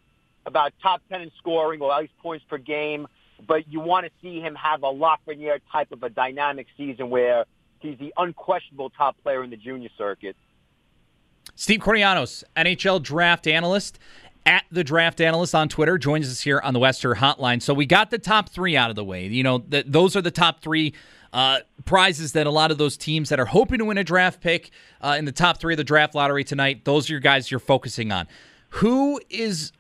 about 0.47 0.73
top 0.83 1.03
ten 1.09 1.21
in 1.21 1.31
scoring 1.39 1.81
or 1.81 1.93
at 1.93 2.01
least 2.03 2.17
points 2.23 2.45
per 2.49 2.59
game. 2.59 3.07
But 3.47 3.69
you 3.69 3.81
want 3.81 4.07
to 4.07 4.13
see 4.23 4.41
him 4.41 4.55
have 4.55 4.83
a 4.83 4.93
Lafreniere 4.93 5.61
type 5.73 5.93
of 5.93 6.03
a 6.03 6.11
dynamic 6.11 6.67
season 6.77 7.11
where 7.11 7.45
he's 7.81 7.99
the 7.99 8.13
unquestionable 8.17 8.91
top 8.91 9.17
player 9.23 9.43
in 9.43 9.51
the 9.51 9.57
junior 9.57 9.89
circuit. 9.97 10.37
Steve 11.57 11.81
Kournianos, 11.81 12.45
NHL 12.57 13.03
draft 13.03 13.47
analyst 13.47 13.99
at 14.47 14.65
the 14.71 14.85
draft 14.85 15.21
analyst 15.21 15.55
on 15.55 15.69
Twitter, 15.69 15.99
joins 15.99 16.31
us 16.31 16.41
here 16.41 16.61
on 16.63 16.75
the 16.75 16.81
Western 16.81 17.17
Hotline. 17.17 17.61
So 17.61 17.75
we 17.75 17.87
got 17.87 18.11
the 18.11 18.19
top 18.19 18.51
three 18.51 18.77
out 18.77 18.91
of 18.91 18.97
the 18.97 19.05
way. 19.05 19.27
You 19.27 19.43
know, 19.43 19.59
th- 19.59 19.87
those 19.89 20.17
are 20.17 20.23
the 20.23 20.31
top 20.31 20.61
three 20.61 20.95
uh, 21.33 21.61
prizes 21.85 22.33
that 22.33 22.47
a 22.47 22.51
lot 22.51 22.71
of 22.71 22.79
those 22.79 22.97
teams 22.97 23.29
that 23.29 23.39
are 23.39 23.47
hoping 23.47 23.79
to 23.79 23.85
win 23.85 23.99
a 23.99 24.05
draft 24.05 24.41
pick 24.41 24.71
uh, 25.01 25.17
in 25.19 25.25
the 25.25 25.33
top 25.33 25.59
three 25.59 25.75
of 25.75 25.79
the 25.79 25.85
draft 25.85 26.15
lottery 26.15 26.45
tonight, 26.45 26.85
those 26.85 27.09
are 27.09 27.13
your 27.13 27.21
guys 27.21 27.51
you're 27.51 27.61
focusing 27.61 28.13
on. 28.13 28.27
Who 28.71 29.21
is 29.31 29.73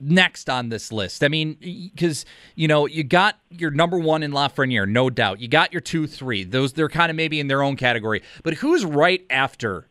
next 0.00 0.48
on 0.48 0.68
this 0.68 0.92
list? 0.92 1.24
I 1.24 1.28
mean, 1.28 1.56
because 1.94 2.24
you 2.54 2.68
know 2.68 2.86
you 2.86 3.04
got 3.04 3.38
your 3.50 3.70
number 3.70 3.98
one 3.98 4.22
in 4.22 4.32
Lafreniere, 4.32 4.88
no 4.88 5.10
doubt. 5.10 5.40
You 5.40 5.48
got 5.48 5.72
your 5.72 5.80
two, 5.80 6.06
three. 6.06 6.44
Those 6.44 6.72
they're 6.72 6.88
kind 6.88 7.10
of 7.10 7.16
maybe 7.16 7.40
in 7.40 7.48
their 7.48 7.62
own 7.62 7.76
category. 7.76 8.22
But 8.42 8.54
who's 8.54 8.84
right 8.84 9.24
after 9.30 9.86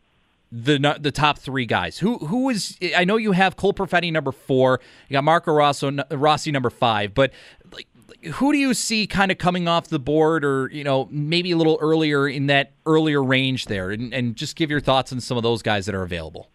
the 0.50 0.96
the 0.98 1.12
top 1.12 1.38
three 1.38 1.66
guys? 1.66 1.98
Who 1.98 2.18
who 2.18 2.48
is? 2.50 2.78
I 2.96 3.04
know 3.04 3.16
you 3.16 3.32
have 3.32 3.56
Cole 3.56 3.74
Perfetti 3.74 4.12
number 4.12 4.32
four. 4.32 4.80
You 5.08 5.14
got 5.14 5.24
Marco 5.24 5.52
Rosso, 5.52 5.90
Rossi 6.10 6.50
number 6.50 6.70
five. 6.70 7.14
But 7.14 7.32
like, 7.72 7.86
who 8.34 8.52
do 8.52 8.58
you 8.58 8.74
see 8.74 9.06
kind 9.06 9.30
of 9.30 9.38
coming 9.38 9.68
off 9.68 9.88
the 9.88 9.98
board, 9.98 10.44
or 10.44 10.68
you 10.72 10.84
know 10.84 11.08
maybe 11.10 11.50
a 11.52 11.56
little 11.56 11.78
earlier 11.80 12.28
in 12.28 12.46
that 12.46 12.72
earlier 12.86 13.22
range 13.22 13.66
there? 13.66 13.90
And, 13.90 14.12
and 14.12 14.36
just 14.36 14.56
give 14.56 14.70
your 14.70 14.80
thoughts 14.80 15.12
on 15.12 15.20
some 15.20 15.36
of 15.36 15.42
those 15.42 15.62
guys 15.62 15.86
that 15.86 15.94
are 15.94 16.02
available. 16.02 16.48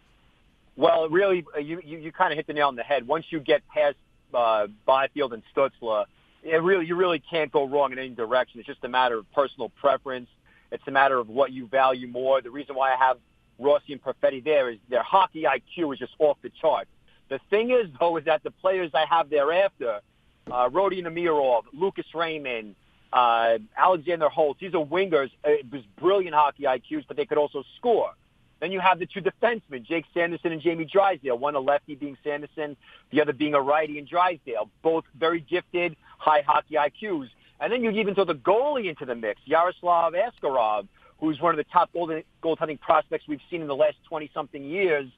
Well, 0.75 1.09
really, 1.09 1.45
uh, 1.55 1.59
you 1.59 1.81
you, 1.83 1.97
you 1.99 2.11
kind 2.11 2.31
of 2.31 2.37
hit 2.37 2.47
the 2.47 2.53
nail 2.53 2.67
on 2.67 2.75
the 2.75 2.83
head. 2.83 3.07
Once 3.07 3.25
you 3.29 3.39
get 3.39 3.61
past 3.67 3.95
uh, 4.33 4.67
Byfield 4.85 5.33
and 5.33 5.43
Stützle, 5.55 6.05
it 6.43 6.61
really 6.61 6.85
you 6.85 6.95
really 6.95 7.19
can't 7.19 7.51
go 7.51 7.67
wrong 7.67 7.91
in 7.91 7.99
any 7.99 8.09
direction. 8.09 8.59
It's 8.59 8.67
just 8.67 8.83
a 8.83 8.89
matter 8.89 9.17
of 9.17 9.31
personal 9.31 9.69
preference. 9.69 10.29
It's 10.71 10.83
a 10.87 10.91
matter 10.91 11.17
of 11.19 11.29
what 11.29 11.51
you 11.51 11.67
value 11.67 12.07
more. 12.07 12.41
The 12.41 12.49
reason 12.49 12.75
why 12.75 12.93
I 12.93 12.97
have 12.97 13.17
Rossi 13.59 13.93
and 13.93 14.03
Perfetti 14.03 14.43
there 14.43 14.69
is 14.69 14.79
their 14.89 15.03
hockey 15.03 15.43
IQ 15.43 15.93
is 15.93 15.99
just 15.99 16.13
off 16.19 16.37
the 16.41 16.49
chart. 16.49 16.87
The 17.29 17.39
thing 17.49 17.71
is, 17.71 17.87
though, 17.99 18.17
is 18.17 18.25
that 18.25 18.43
the 18.43 18.51
players 18.51 18.91
I 18.93 19.05
have 19.05 19.29
thereafter, 19.29 20.01
uh, 20.51 20.69
Rodion 20.69 21.05
Amirov, 21.05 21.63
Lucas 21.73 22.05
Raymond, 22.13 22.75
uh, 23.11 23.59
Alexander 23.77 24.29
Holtz, 24.29 24.59
these 24.59 24.73
are 24.73 24.83
wingers. 24.83 25.29
Uh, 25.45 25.51
it 25.51 25.71
was 25.71 25.81
brilliant 25.99 26.35
hockey 26.35 26.63
IQs, 26.63 27.05
but 27.07 27.17
they 27.17 27.25
could 27.25 27.37
also 27.37 27.63
score. 27.77 28.11
Then 28.59 28.71
you 28.71 28.79
have 28.79 28.97
the 28.97 29.05
two 29.05 29.21
defensemen, 29.21 29.83
Jake 29.83 30.05
Sanderson 30.13 30.53
and 30.53 30.61
Jamie 30.61 30.85
Drysdale. 30.85 31.37
One 31.37 31.53
a 31.55 31.59
lefty 31.59 31.95
being 31.95 32.17
Sanderson, 32.23 32.77
the 33.11 33.21
other 33.21 33.33
being 33.33 33.53
a 33.53 33.61
righty 33.61 33.97
in 33.97 34.05
Drysdale. 34.05 34.69
Both 34.81 35.03
very 35.19 35.41
gifted, 35.41 35.97
high 36.17 36.43
hockey 36.47 36.75
IQs. 36.75 37.29
And 37.59 37.71
then 37.71 37.83
you 37.83 37.91
even 37.91 38.15
throw 38.15 38.23
the 38.23 38.35
goalie 38.35 38.89
into 38.89 39.05
the 39.05 39.15
mix, 39.15 39.41
Yaroslav 39.45 40.13
Askarov, 40.13 40.87
who's 41.19 41.39
one 41.41 41.51
of 41.51 41.57
the 41.57 41.65
top 41.71 41.91
goaltending 41.93 42.79
prospects 42.79 43.27
we've 43.27 43.41
seen 43.49 43.61
in 43.61 43.67
the 43.67 43.75
last 43.75 43.97
20-something 44.09 44.63
years. 44.63 45.09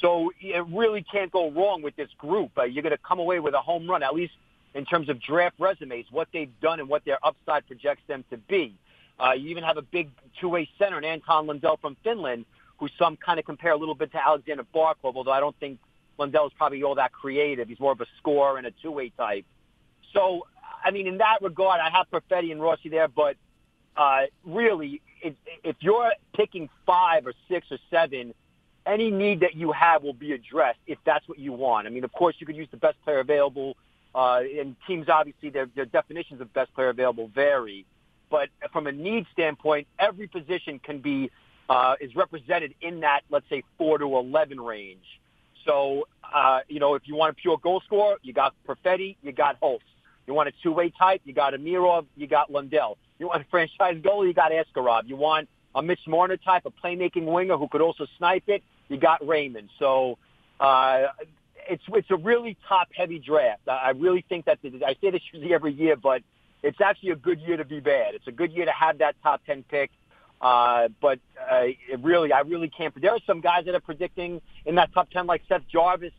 So 0.00 0.32
it 0.40 0.64
really 0.66 1.04
can't 1.04 1.30
go 1.30 1.50
wrong 1.50 1.82
with 1.82 1.94
this 1.96 2.08
group. 2.18 2.52
Uh, 2.56 2.64
you're 2.64 2.82
going 2.82 2.96
to 2.96 3.02
come 3.02 3.18
away 3.18 3.38
with 3.38 3.54
a 3.54 3.60
home 3.60 3.88
run, 3.88 4.02
at 4.02 4.14
least 4.14 4.32
in 4.74 4.84
terms 4.84 5.08
of 5.08 5.20
draft 5.20 5.56
resumes, 5.58 6.06
what 6.10 6.28
they've 6.32 6.52
done 6.60 6.80
and 6.80 6.88
what 6.88 7.04
their 7.04 7.18
upside 7.24 7.66
projects 7.66 8.02
them 8.06 8.24
to 8.30 8.36
be. 8.36 8.74
Uh, 9.18 9.32
you 9.32 9.50
even 9.50 9.64
have 9.64 9.76
a 9.76 9.82
big 9.82 10.08
two-way 10.40 10.68
center 10.78 10.96
in 10.98 11.04
Anton 11.04 11.46
Lundell 11.46 11.76
from 11.76 11.96
Finland, 12.02 12.44
who 12.78 12.88
some 12.98 13.16
kind 13.16 13.38
of 13.38 13.44
compare 13.44 13.72
a 13.72 13.76
little 13.76 13.94
bit 13.94 14.12
to 14.12 14.26
Alexander 14.26 14.64
Barkov, 14.74 15.16
although 15.16 15.32
I 15.32 15.40
don't 15.40 15.56
think 15.58 15.78
Lundell 16.18 16.46
is 16.46 16.52
probably 16.56 16.82
all 16.82 16.94
that 16.94 17.12
creative. 17.12 17.68
He's 17.68 17.80
more 17.80 17.92
of 17.92 18.00
a 18.00 18.06
scorer 18.18 18.56
and 18.56 18.66
a 18.66 18.70
two-way 18.70 19.10
type. 19.10 19.44
So, 20.14 20.46
I 20.84 20.90
mean, 20.90 21.06
in 21.06 21.18
that 21.18 21.38
regard, 21.42 21.80
I 21.80 21.90
have 21.90 22.06
Perfetti 22.10 22.50
and 22.52 22.60
Rossi 22.62 22.88
there, 22.88 23.08
but 23.08 23.36
uh, 23.96 24.22
really, 24.44 25.02
if, 25.22 25.34
if 25.62 25.76
you're 25.80 26.12
picking 26.34 26.68
five 26.86 27.26
or 27.26 27.34
six 27.48 27.66
or 27.70 27.78
seven, 27.90 28.34
any 28.86 29.10
need 29.10 29.40
that 29.40 29.54
you 29.54 29.72
have 29.72 30.02
will 30.02 30.14
be 30.14 30.32
addressed 30.32 30.78
if 30.86 30.98
that's 31.04 31.28
what 31.28 31.38
you 31.38 31.52
want. 31.52 31.86
I 31.86 31.90
mean, 31.90 32.04
of 32.04 32.12
course, 32.12 32.36
you 32.38 32.46
could 32.46 32.56
use 32.56 32.68
the 32.70 32.78
best 32.78 32.96
player 33.04 33.18
available, 33.18 33.76
uh, 34.14 34.40
and 34.58 34.76
teams 34.86 35.08
obviously 35.08 35.50
their, 35.50 35.66
their 35.74 35.86
definitions 35.86 36.40
of 36.40 36.52
best 36.52 36.74
player 36.74 36.88
available 36.88 37.30
vary. 37.34 37.84
But 38.30 38.48
from 38.72 38.86
a 38.86 38.92
need 38.92 39.26
standpoint, 39.32 39.86
every 39.98 40.28
position 40.28 40.78
can 40.78 41.00
be 41.00 41.30
uh, 41.68 41.94
is 42.00 42.14
represented 42.16 42.74
in 42.80 43.00
that, 43.00 43.20
let's 43.30 43.48
say, 43.48 43.62
4 43.78 43.98
to 43.98 44.16
11 44.16 44.60
range. 44.60 45.04
So, 45.64 46.08
uh, 46.34 46.60
you 46.68 46.80
know, 46.80 46.94
if 46.94 47.02
you 47.06 47.14
want 47.14 47.32
a 47.32 47.34
pure 47.34 47.58
goal 47.58 47.80
scorer, 47.84 48.16
you 48.22 48.32
got 48.32 48.54
Perfetti, 48.66 49.16
you 49.22 49.32
got 49.32 49.56
Holtz. 49.60 49.84
You 50.26 50.34
want 50.34 50.48
a 50.48 50.52
two-way 50.62 50.90
type, 50.90 51.22
you 51.24 51.32
got 51.32 51.54
Amirov, 51.54 52.06
you 52.16 52.26
got 52.26 52.50
Lundell. 52.50 52.98
You 53.18 53.28
want 53.28 53.42
a 53.42 53.44
franchise 53.50 53.96
goalie, 54.02 54.28
you 54.28 54.34
got 54.34 54.52
Askarov. 54.52 55.08
You 55.08 55.16
want 55.16 55.48
a 55.74 55.82
Mitch 55.82 56.06
Marner 56.06 56.36
type, 56.36 56.66
a 56.66 56.70
playmaking 56.70 57.26
winger 57.26 57.56
who 57.56 57.68
could 57.68 57.80
also 57.80 58.06
snipe 58.18 58.44
it, 58.48 58.62
you 58.88 58.96
got 58.96 59.26
Raymond. 59.26 59.70
So 59.78 60.18
uh, 60.58 61.06
it's 61.68 61.82
it's 61.88 62.10
a 62.10 62.16
really 62.16 62.56
top-heavy 62.68 63.18
draft. 63.18 63.62
I 63.68 63.90
really 63.90 64.24
think 64.28 64.46
that 64.46 64.58
the, 64.62 64.84
I 64.86 64.94
say 65.00 65.10
this 65.10 65.22
usually 65.32 65.52
every 65.54 65.72
year, 65.72 65.96
but 65.96 66.22
it's 66.62 66.80
actually 66.80 67.10
a 67.10 67.16
good 67.16 67.40
year 67.40 67.56
to 67.56 67.64
be 67.64 67.80
bad. 67.80 68.14
It's 68.14 68.26
a 68.26 68.32
good 68.32 68.52
year 68.52 68.66
to 68.66 68.72
have 68.72 68.98
that 68.98 69.16
top 69.22 69.44
10 69.46 69.64
pick. 69.64 69.90
Uh, 70.40 70.88
but 71.00 71.18
uh, 71.50 71.66
really, 72.00 72.32
I 72.32 72.40
really 72.40 72.68
can't. 72.68 72.98
There 73.00 73.12
are 73.12 73.20
some 73.26 73.40
guys 73.40 73.66
that 73.66 73.74
are 73.74 73.80
predicting 73.80 74.40
in 74.64 74.76
that 74.76 74.92
top 74.94 75.10
ten, 75.10 75.26
like 75.26 75.42
Seth 75.48 75.68
Jarvis 75.70 76.14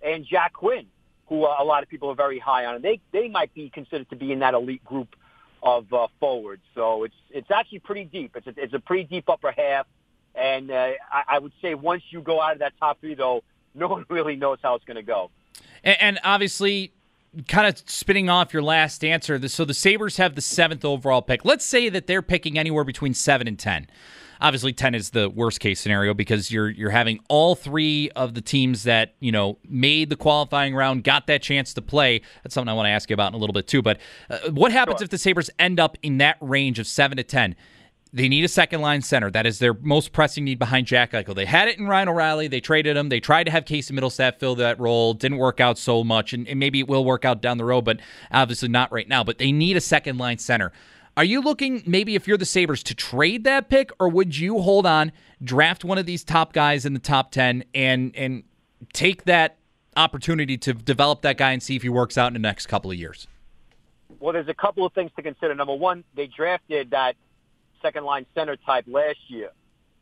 and 0.00 0.24
Jack 0.24 0.52
Quinn, 0.52 0.86
who 1.28 1.44
uh, 1.44 1.56
a 1.58 1.64
lot 1.64 1.82
of 1.82 1.88
people 1.88 2.10
are 2.10 2.14
very 2.14 2.38
high 2.38 2.66
on, 2.66 2.80
they 2.82 3.00
they 3.12 3.28
might 3.28 3.52
be 3.52 3.70
considered 3.70 4.08
to 4.10 4.16
be 4.16 4.30
in 4.30 4.40
that 4.40 4.54
elite 4.54 4.84
group 4.84 5.16
of 5.62 5.92
uh, 5.92 6.06
forwards. 6.20 6.62
So 6.74 7.02
it's 7.02 7.14
it's 7.30 7.50
actually 7.50 7.80
pretty 7.80 8.04
deep. 8.04 8.36
It's 8.36 8.46
a, 8.46 8.54
it's 8.56 8.74
a 8.74 8.78
pretty 8.78 9.04
deep 9.04 9.28
upper 9.28 9.50
half, 9.50 9.86
and 10.36 10.70
uh, 10.70 10.92
I, 11.10 11.22
I 11.28 11.38
would 11.40 11.52
say 11.60 11.74
once 11.74 12.04
you 12.10 12.20
go 12.20 12.40
out 12.40 12.52
of 12.52 12.58
that 12.60 12.74
top 12.78 13.00
three, 13.00 13.14
though, 13.14 13.42
no 13.78 13.88
one 13.88 14.04
really 14.08 14.36
knows 14.36 14.58
how 14.62 14.74
it's 14.74 14.84
going 14.84 14.96
to 14.96 15.02
go. 15.02 15.30
And, 15.82 15.96
and 16.00 16.20
obviously, 16.24 16.92
kind 17.48 17.66
of 17.66 17.82
spinning 17.88 18.28
off 18.28 18.52
your 18.52 18.62
last 18.62 19.04
answer, 19.04 19.48
so 19.48 19.64
the 19.64 19.74
Sabres 19.74 20.16
have 20.18 20.34
the 20.34 20.40
seventh 20.40 20.84
overall 20.84 21.22
pick. 21.22 21.44
Let's 21.44 21.64
say 21.64 21.88
that 21.88 22.06
they're 22.06 22.22
picking 22.22 22.58
anywhere 22.58 22.84
between 22.84 23.14
seven 23.14 23.48
and 23.48 23.58
10. 23.58 23.88
Obviously, 24.40 24.72
10 24.72 24.94
is 24.94 25.10
the 25.10 25.30
worst 25.30 25.60
case 25.60 25.80
scenario 25.80 26.12
because 26.12 26.50
you're 26.50 26.68
you're 26.68 26.90
having 26.90 27.20
all 27.28 27.54
three 27.54 28.10
of 28.10 28.34
the 28.34 28.40
teams 28.40 28.82
that, 28.82 29.14
you 29.20 29.32
know, 29.32 29.58
made 29.68 30.10
the 30.10 30.16
qualifying 30.16 30.74
round, 30.74 31.04
got 31.04 31.26
that 31.28 31.40
chance 31.40 31.72
to 31.74 31.82
play. 31.82 32.20
That's 32.42 32.54
something 32.54 32.68
I 32.68 32.74
want 32.74 32.86
to 32.86 32.90
ask 32.90 33.08
you 33.08 33.14
about 33.14 33.32
in 33.32 33.34
a 33.34 33.38
little 33.38 33.54
bit 33.54 33.68
too. 33.68 33.80
But 33.80 34.00
uh, 34.28 34.50
what 34.50 34.72
happens 34.72 34.98
sure. 34.98 35.04
if 35.04 35.10
the 35.10 35.18
Sabres 35.18 35.50
end 35.58 35.78
up 35.80 35.96
in 36.02 36.18
that 36.18 36.36
range 36.40 36.78
of 36.78 36.86
7 36.86 37.16
to 37.16 37.22
10? 37.22 37.54
They 38.14 38.28
need 38.28 38.44
a 38.44 38.48
second 38.48 38.80
line 38.80 39.02
center. 39.02 39.28
That 39.28 39.44
is 39.44 39.58
their 39.58 39.74
most 39.74 40.12
pressing 40.12 40.44
need 40.44 40.60
behind 40.60 40.86
Jack 40.86 41.10
Eichel. 41.10 41.34
They 41.34 41.46
had 41.46 41.66
it 41.66 41.80
in 41.80 41.88
Ryan 41.88 42.08
O'Reilly. 42.08 42.46
They 42.46 42.60
traded 42.60 42.96
him. 42.96 43.08
They 43.08 43.18
tried 43.18 43.42
to 43.44 43.50
have 43.50 43.64
Casey 43.64 43.92
Mittelstadt 43.92 44.38
fill 44.38 44.54
that 44.54 44.78
role. 44.78 45.14
Didn't 45.14 45.38
work 45.38 45.58
out 45.58 45.78
so 45.78 46.04
much, 46.04 46.32
and, 46.32 46.46
and 46.46 46.60
maybe 46.60 46.78
it 46.78 46.86
will 46.86 47.04
work 47.04 47.24
out 47.24 47.42
down 47.42 47.58
the 47.58 47.64
road, 47.64 47.84
but 47.84 47.98
obviously 48.30 48.68
not 48.68 48.92
right 48.92 49.08
now. 49.08 49.24
But 49.24 49.38
they 49.38 49.50
need 49.50 49.76
a 49.76 49.80
second 49.80 50.18
line 50.18 50.38
center. 50.38 50.70
Are 51.16 51.24
you 51.24 51.40
looking 51.40 51.82
maybe 51.86 52.14
if 52.14 52.28
you're 52.28 52.38
the 52.38 52.44
Sabres 52.44 52.84
to 52.84 52.94
trade 52.94 53.42
that 53.44 53.68
pick, 53.68 53.90
or 53.98 54.08
would 54.08 54.38
you 54.38 54.60
hold 54.60 54.86
on, 54.86 55.10
draft 55.42 55.84
one 55.84 55.98
of 55.98 56.06
these 56.06 56.22
top 56.22 56.52
guys 56.52 56.86
in 56.86 56.92
the 56.94 57.00
top 57.00 57.32
ten, 57.32 57.64
and 57.74 58.14
and 58.14 58.44
take 58.92 59.24
that 59.24 59.56
opportunity 59.96 60.56
to 60.58 60.72
develop 60.72 61.22
that 61.22 61.36
guy 61.36 61.50
and 61.50 61.64
see 61.64 61.74
if 61.74 61.82
he 61.82 61.88
works 61.88 62.16
out 62.16 62.28
in 62.28 62.34
the 62.34 62.38
next 62.38 62.66
couple 62.66 62.92
of 62.92 62.96
years? 62.96 63.26
Well, 64.20 64.32
there's 64.32 64.48
a 64.48 64.54
couple 64.54 64.86
of 64.86 64.92
things 64.92 65.10
to 65.16 65.22
consider. 65.22 65.52
Number 65.54 65.74
one, 65.74 66.04
they 66.14 66.28
drafted 66.28 66.90
that 66.90 67.16
second 67.84 68.04
line 68.04 68.24
center 68.34 68.56
type 68.56 68.86
last 68.88 69.18
year 69.28 69.50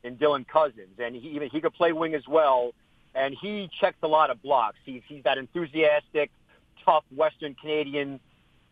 in 0.04 0.16
Dylan 0.16 0.46
Cozens, 0.46 0.98
and 0.98 1.14
he 1.14 1.30
even 1.30 1.50
he 1.50 1.60
could 1.60 1.74
play 1.74 1.92
wing 1.92 2.14
as 2.14 2.26
well. 2.28 2.72
And 3.14 3.36
he 3.38 3.68
checks 3.78 3.98
a 4.02 4.08
lot 4.08 4.30
of 4.30 4.40
blocks. 4.42 4.76
He's 4.84 5.02
he's 5.06 5.24
that 5.24 5.36
enthusiastic, 5.36 6.30
tough 6.84 7.04
Western 7.14 7.54
Canadian. 7.54 8.20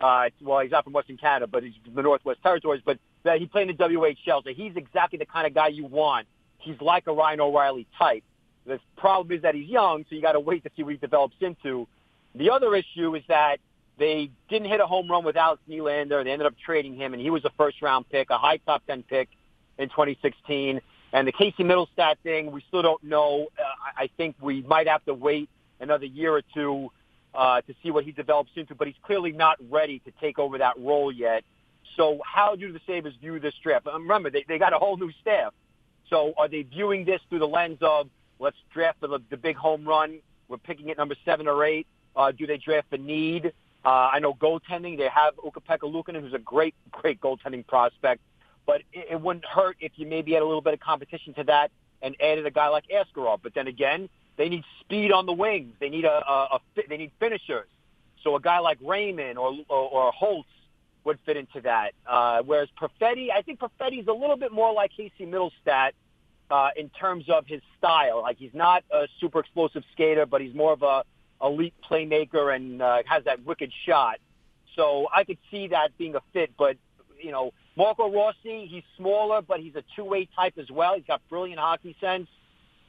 Uh, 0.01 0.31
well, 0.41 0.61
he's 0.61 0.71
not 0.71 0.85
from 0.85 0.95
Western 0.95 1.19
Canada, 1.19 1.47
but 1.47 1.63
he's 1.63 1.75
from 1.85 1.95
the 1.95 2.03
Northwest 2.03 2.43
Territories. 2.43 2.81
But 2.85 2.99
that 3.25 3.39
he 3.39 3.47
played 3.47 3.69
in 3.69 3.77
the 3.77 3.85
WHL, 3.85 4.45
so 4.45 4.51
he's 4.55 4.77
exactly 4.77 5.19
the 5.19 5.27
kind 5.27 5.47
of 5.47 5.53
guy 5.55 5.69
you 5.69 5.85
want. 5.85 6.27
He's 6.59 6.81
like 6.81 7.07
a 7.07 7.13
Ryan 7.13 7.41
O'Reilly 7.41 7.87
type. 7.99 8.25
The 8.67 8.79
problem 8.97 9.37
is 9.37 9.43
that 9.43 9.55
he's 9.55 9.69
young, 9.69 10.05
so 10.09 10.15
you 10.15 10.23
got 10.23 10.33
to 10.33 10.41
wait 10.41 10.63
to 10.65 10.71
see 10.77 10.83
what 10.83 10.93
he 10.93 10.99
develops 10.99 11.37
into. 11.41 11.87
The 12.35 12.51
other 12.51 12.75
issue 12.75 13.15
is 13.15 13.23
that 13.29 13.59
they 14.01 14.31
didn't 14.49 14.69
hit 14.69 14.81
a 14.81 14.87
home 14.87 15.11
run 15.11 15.25
with 15.25 15.37
Alex 15.37 15.63
Nylander. 15.69 16.25
They 16.25 16.33
ended 16.33 16.47
up 16.47 16.55
trading 16.59 16.97
him, 16.97 17.13
and 17.13 17.23
he 17.23 17.29
was 17.29 17.45
a 17.45 17.51
first-round 17.51 18.09
pick, 18.09 18.31
a 18.31 18.39
high 18.39 18.57
top 18.57 18.85
10 18.87 19.03
pick 19.03 19.29
in 19.77 19.91
2016. 19.91 20.81
And 21.13 21.29
the 21.29 21.33
Casey 21.33 21.65
Mittelstadt 21.65 22.17
thing, 22.23 22.51
we 22.51 22.65
still 22.69 22.81
don't 22.81 23.05
know. 23.05 23.49
Uh, 23.59 23.63
I 23.97 24.09
think 24.17 24.37
we 24.41 24.63
might 24.63 24.89
have 24.89 25.05
to 25.05 25.13
wait 25.13 25.51
another 25.81 26.07
year 26.07 26.35
or 26.35 26.43
two 26.55 26.91
uh, 27.35 27.61
to 27.61 27.75
see 27.83 27.91
what 27.91 28.05
he 28.05 28.13
develops 28.13 28.51
into, 28.57 28.75
but 28.75 28.87
he's 28.87 28.97
clearly 29.03 29.33
not 29.33 29.59
ready 29.69 29.99
to 30.01 30.13
take 30.19 30.39
over 30.39 30.57
that 30.57 30.79
role 30.79 31.13
yet. 31.13 31.45
So 31.97 32.21
how 32.25 32.57
do 32.57 32.73
the 32.73 32.81
Sabres 32.87 33.15
view 33.21 33.39
this 33.39 33.55
draft? 33.63 33.87
Um, 33.87 34.03
remember, 34.03 34.31
they, 34.31 34.47
they 34.49 34.59
got 34.59 34.73
a 34.73 34.79
whole 34.79 34.97
new 34.97 35.13
staff. 35.21 35.53
So 36.09 36.33
are 36.39 36.49
they 36.49 36.63
viewing 36.63 37.05
this 37.05 37.21
through 37.29 37.41
the 37.41 37.49
lens 37.49 37.79
of 37.83 38.09
let's 38.39 38.57
draft 38.73 39.03
the, 39.03 39.21
the 39.29 39.37
big 39.37 39.57
home 39.57 39.85
run? 39.85 40.21
We're 40.49 40.57
picking 40.57 40.91
at 40.91 40.97
number 40.97 41.17
seven 41.27 41.47
or 41.47 41.63
eight. 41.65 41.87
Uh, 42.17 42.33
do 42.33 42.47
they 42.47 42.57
draft 42.57 42.91
the 42.91 42.99
need? 42.99 43.53
Uh, 43.85 44.11
I 44.13 44.19
know 44.19 44.35
goaltending, 44.35 44.99
they 44.99 45.09
have 45.09 45.35
Ukko-Pekka 45.45 45.91
Luukkonen, 45.91 46.21
who's 46.21 46.35
a 46.35 46.39
great, 46.39 46.75
great 46.91 47.21
goaltending 47.21 47.67
prospect. 47.67 48.21
But 48.67 48.83
it, 48.93 49.07
it 49.13 49.21
wouldn't 49.21 49.45
hurt 49.45 49.77
if 49.81 49.93
you 49.97 50.07
maybe 50.07 50.33
had 50.33 50.43
a 50.43 50.47
little 50.47 50.61
bit 50.61 50.75
of 50.75 50.81
competition 50.81 51.35
to 51.35 51.45
that 51.45 51.71
and 52.03 52.15
added 52.21 52.47
a 52.47 52.51
guy 52.51 52.69
like 52.69 52.85
Askarov. 52.89 53.41
But 53.43 53.55
then 53.55 53.67
again, 53.67 54.09
they 54.37 54.49
need 54.49 54.65
speed 54.81 55.13
on 55.13 55.27
the 55.27 55.33
wings. 55.33 55.75
They 55.81 55.89
need 55.89 56.05
a, 56.05 56.23
a, 56.27 56.49
a 56.57 56.61
they 56.89 56.97
need 56.97 57.13
finishers. 57.19 57.69
So 58.23 58.37
a 58.37 58.41
guy 58.41 58.59
like 58.59 58.79
Raymond 58.83 59.39
or 59.39 59.55
or, 59.69 59.89
or 59.89 60.13
Holtz 60.13 60.49
would 61.05 61.19
fit 61.25 61.37
into 61.37 61.63
that. 61.63 61.93
Uh, 62.07 62.43
whereas 62.45 62.69
Perfetti, 62.79 63.29
I 63.35 63.43
think 63.43 63.59
Perfetti 63.59 64.01
is 64.01 64.07
a 64.07 64.13
little 64.13 64.37
bit 64.37 64.53
more 64.53 64.73
like 64.73 64.93
Casey 64.95 65.25
Mittelstadt 65.27 65.93
uh, 66.51 66.69
in 66.77 66.91
terms 66.91 67.29
of 67.29 67.47
his 67.47 67.63
style. 67.79 68.23
Like 68.23 68.37
he's 68.39 68.55
not 68.55 68.85
a 68.91 69.09
super 69.21 69.41
explosive 69.41 69.83
skater, 69.93 70.27
but 70.27 70.41
he's 70.41 70.55
more 70.55 70.73
of 70.73 70.83
a 70.83 71.05
elite 71.43 71.75
playmaker 71.89 72.55
and 72.55 72.83
uh, 72.83 73.03
has 73.07 73.25
that 73.25 73.45
wicked 73.45 73.73
shot. 73.87 74.19
So 74.77 75.09
I 75.13 75.25
could 75.25 75.39
see 75.51 75.69
that 75.69 75.97
being 75.99 76.15
a 76.15 76.21
fit. 76.33 76.53
But 76.57 76.77
you 77.21 77.33
know, 77.33 77.53
Marco 77.77 78.11
Rossi, 78.11 78.67
he's 78.67 78.85
smaller, 78.97 79.43
but 79.43 79.61
he's 79.61 79.75
a 79.75 79.85
two-way 79.97 80.29
type 80.37 80.55
as 80.59 80.71
well. 80.71 80.95
He's 80.97 81.05
got 81.05 81.21
brilliant 81.29 81.61
hockey 81.61 81.97
sense. 82.01 82.29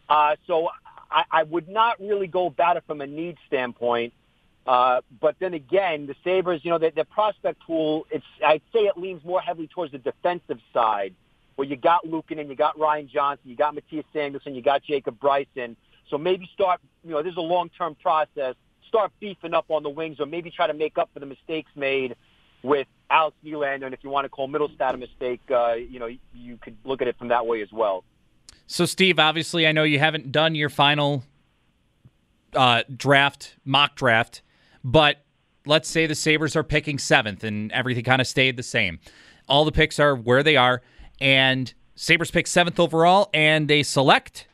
Uh, 0.10 0.36
so 0.48 0.70
I, 1.10 1.24
I 1.32 1.44
would 1.44 1.68
not 1.68 2.00
really 2.00 2.28
go 2.28 2.48
about 2.48 2.78
it 2.78 2.84
from 2.88 3.02
a 3.02 3.08
need 3.08 3.38
standpoint. 3.48 4.14
Uh, 4.66 5.02
but 5.20 5.36
then 5.40 5.54
again, 5.54 6.06
the 6.08 6.16
Sabres, 6.24 6.62
you 6.64 6.70
know, 6.70 6.78
their, 6.78 6.92
their 6.92 7.06
prospect 7.06 7.62
pool, 7.62 8.06
it's 8.12 8.26
I'd 8.46 8.62
say 8.72 8.82
it 8.82 8.98
leans 8.98 9.24
more 9.24 9.42
heavily 9.42 9.68
towards 9.68 9.92
the 9.92 9.98
defensive 9.98 10.60
side, 10.74 11.16
where 11.56 11.68
you 11.68 11.76
got 11.76 12.06
Lukin 12.06 12.38
and 12.40 12.50
you 12.50 12.56
got 12.56 12.78
Ryan 12.78 13.10
Johnson, 13.12 13.50
you 13.50 13.56
got 13.56 13.76
Mattias 13.76 14.06
Samuelsson, 14.14 14.54
you 14.56 14.62
got 14.62 14.84
Jacob 14.84 15.20
Bryson. 15.20 15.76
So 16.12 16.18
maybe 16.18 16.48
start, 16.54 16.82
you 17.04 17.12
know, 17.12 17.24
this 17.24 17.32
is 17.32 17.38
a 17.38 17.42
long-term 17.42 17.96
process. 17.96 18.56
Start 18.88 19.12
beefing 19.22 19.54
up 19.54 19.66
on 19.70 19.82
the 19.82 19.90
wings, 19.90 20.20
or 20.20 20.26
maybe 20.26 20.52
try 20.52 20.68
to 20.68 20.74
make 20.74 20.98
up 20.98 21.10
for 21.14 21.22
the 21.22 21.26
mistakes 21.26 21.72
made 21.76 22.16
with 22.62 22.86
Alex 23.10 23.36
Nylander. 23.44 23.86
And 23.86 23.94
if 23.94 24.04
you 24.04 24.10
want 24.10 24.26
to 24.26 24.30
call 24.30 24.50
Mittelstadt 24.50 24.94
a 24.94 24.98
mistake, 24.98 25.40
uh, 25.50 25.74
you 25.74 25.98
know, 25.98 26.10
you 26.34 26.58
could 26.58 26.76
look 26.84 27.02
at 27.02 27.08
it 27.08 27.18
from 27.18 27.30
that 27.30 27.48
way 27.48 27.62
as 27.62 27.72
well. 27.72 28.04
So, 28.68 28.86
Steve, 28.86 29.18
obviously, 29.18 29.66
I 29.66 29.72
know 29.72 29.84
you 29.84 30.00
haven't 30.00 30.32
done 30.32 30.54
your 30.54 30.70
final 30.70 31.24
uh, 32.54 32.84
draft, 32.96 33.56
mock 33.64 33.96
draft, 33.96 34.42
but 34.84 35.24
let's 35.66 35.90
say 35.90 36.06
the 36.08 36.16
Sabres 36.16 36.56
are 36.58 36.64
picking 36.64 37.00
seventh 37.00 37.46
and 37.46 37.72
everything 37.72 38.04
kind 38.04 38.20
of 38.20 38.28
stayed 38.28 38.58
the 38.58 38.64
same. 38.64 39.00
All 39.48 39.64
the 39.64 39.72
picks 39.72 40.00
are 40.00 40.16
where 40.16 40.44
they 40.44 40.58
are, 40.58 40.82
and 41.22 41.74
Sabres 41.96 42.32
pick 42.32 42.48
seventh 42.48 42.80
overall, 42.80 43.30
and 43.34 43.70
they 43.70 43.84
select. 43.84 44.48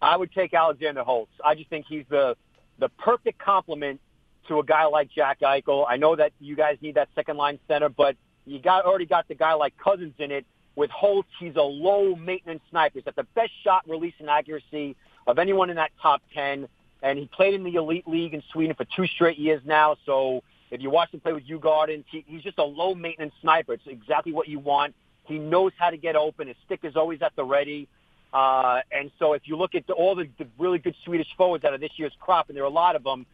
I 0.00 0.16
would 0.16 0.32
take 0.32 0.54
Alexander 0.54 1.02
Holtz. 1.02 1.32
I 1.44 1.54
just 1.54 1.70
think 1.70 1.86
he's 1.88 2.04
the 2.08 2.36
the 2.78 2.88
perfect 2.90 3.38
complement 3.38 4.00
to 4.48 4.58
a 4.58 4.64
guy 4.64 4.84
like 4.84 5.10
Jack 5.10 5.40
Eichel. 5.40 5.86
I 5.88 5.96
know 5.96 6.14
that 6.16 6.32
you 6.40 6.54
guys 6.54 6.76
need 6.80 6.96
that 6.96 7.08
second 7.14 7.36
line 7.36 7.58
center, 7.66 7.88
but 7.88 8.16
you 8.44 8.60
got 8.60 8.84
already 8.84 9.06
got 9.06 9.26
the 9.28 9.34
guy 9.34 9.54
like 9.54 9.74
Cozens 9.78 10.14
in 10.18 10.30
it. 10.30 10.44
With 10.76 10.90
Holtz, 10.90 11.28
he's 11.40 11.56
a 11.56 11.62
low 11.62 12.14
maintenance 12.14 12.60
sniper. 12.70 12.98
He's 12.98 13.04
got 13.04 13.16
the 13.16 13.26
best 13.34 13.50
shot 13.64 13.88
release 13.88 14.12
and 14.18 14.28
accuracy 14.28 14.94
of 15.26 15.38
anyone 15.38 15.70
in 15.70 15.76
that 15.76 15.90
top 16.02 16.22
ten, 16.34 16.68
and 17.02 17.18
he 17.18 17.26
played 17.26 17.54
in 17.54 17.64
the 17.64 17.74
elite 17.76 18.06
league 18.06 18.34
in 18.34 18.42
Sweden 18.52 18.76
for 18.76 18.84
two 18.84 19.06
straight 19.06 19.38
years 19.38 19.62
now. 19.64 19.96
So 20.04 20.42
if 20.70 20.82
you 20.82 20.90
watch 20.90 21.14
him 21.14 21.20
play 21.20 21.32
with 21.32 21.46
Djurgården, 21.46 22.04
he, 22.10 22.24
he's 22.26 22.42
just 22.42 22.58
a 22.58 22.64
low 22.64 22.94
maintenance 22.94 23.32
sniper. 23.40 23.72
It's 23.72 23.86
exactly 23.86 24.32
what 24.32 24.48
you 24.48 24.58
want. 24.58 24.94
He 25.24 25.38
knows 25.38 25.72
how 25.78 25.90
to 25.90 25.96
get 25.96 26.14
open. 26.14 26.48
His 26.48 26.56
stick 26.66 26.80
is 26.82 26.94
always 26.94 27.22
at 27.22 27.34
the 27.36 27.44
ready. 27.44 27.88
Uh, 28.32 28.80
and 28.92 29.10
so 29.18 29.32
if 29.32 29.42
you 29.44 29.56
look 29.56 29.74
at 29.74 29.86
the, 29.86 29.92
all 29.92 30.14
the, 30.14 30.28
the 30.38 30.46
really 30.58 30.78
good 30.78 30.94
Swedish 31.04 31.28
forwards 31.36 31.64
out 31.64 31.74
of 31.74 31.80
this 31.80 31.92
year's 31.96 32.12
crop, 32.20 32.48
and 32.48 32.56
there 32.56 32.64
are 32.64 32.68
a 32.68 32.70
lot 32.70 32.96
of 32.96 33.04
them, 33.04 33.26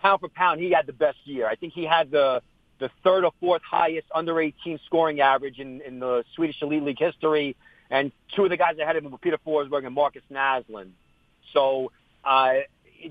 pound 0.00 0.20
for 0.20 0.28
pound, 0.28 0.60
he 0.60 0.70
had 0.70 0.86
the 0.86 0.92
best 0.92 1.18
year. 1.24 1.46
I 1.46 1.54
think 1.54 1.72
he 1.72 1.84
had 1.84 2.10
the 2.10 2.42
the 2.82 2.90
third 3.04 3.24
or 3.24 3.32
fourth 3.38 3.62
highest 3.62 4.08
under 4.12 4.40
18 4.40 4.80
scoring 4.86 5.20
average 5.20 5.60
in, 5.60 5.80
in 5.82 6.00
the 6.00 6.24
Swedish 6.34 6.60
Elite 6.62 6.82
League 6.82 6.98
history, 6.98 7.54
and 7.90 8.10
two 8.34 8.42
of 8.42 8.50
the 8.50 8.56
guys 8.56 8.76
ahead 8.78 8.96
of 8.96 9.04
him 9.04 9.12
were 9.12 9.18
Peter 9.18 9.38
Forsberg 9.46 9.86
and 9.86 9.94
Markus 9.94 10.22
Naslund. 10.32 10.90
So 11.52 11.92
uh, 12.24 12.54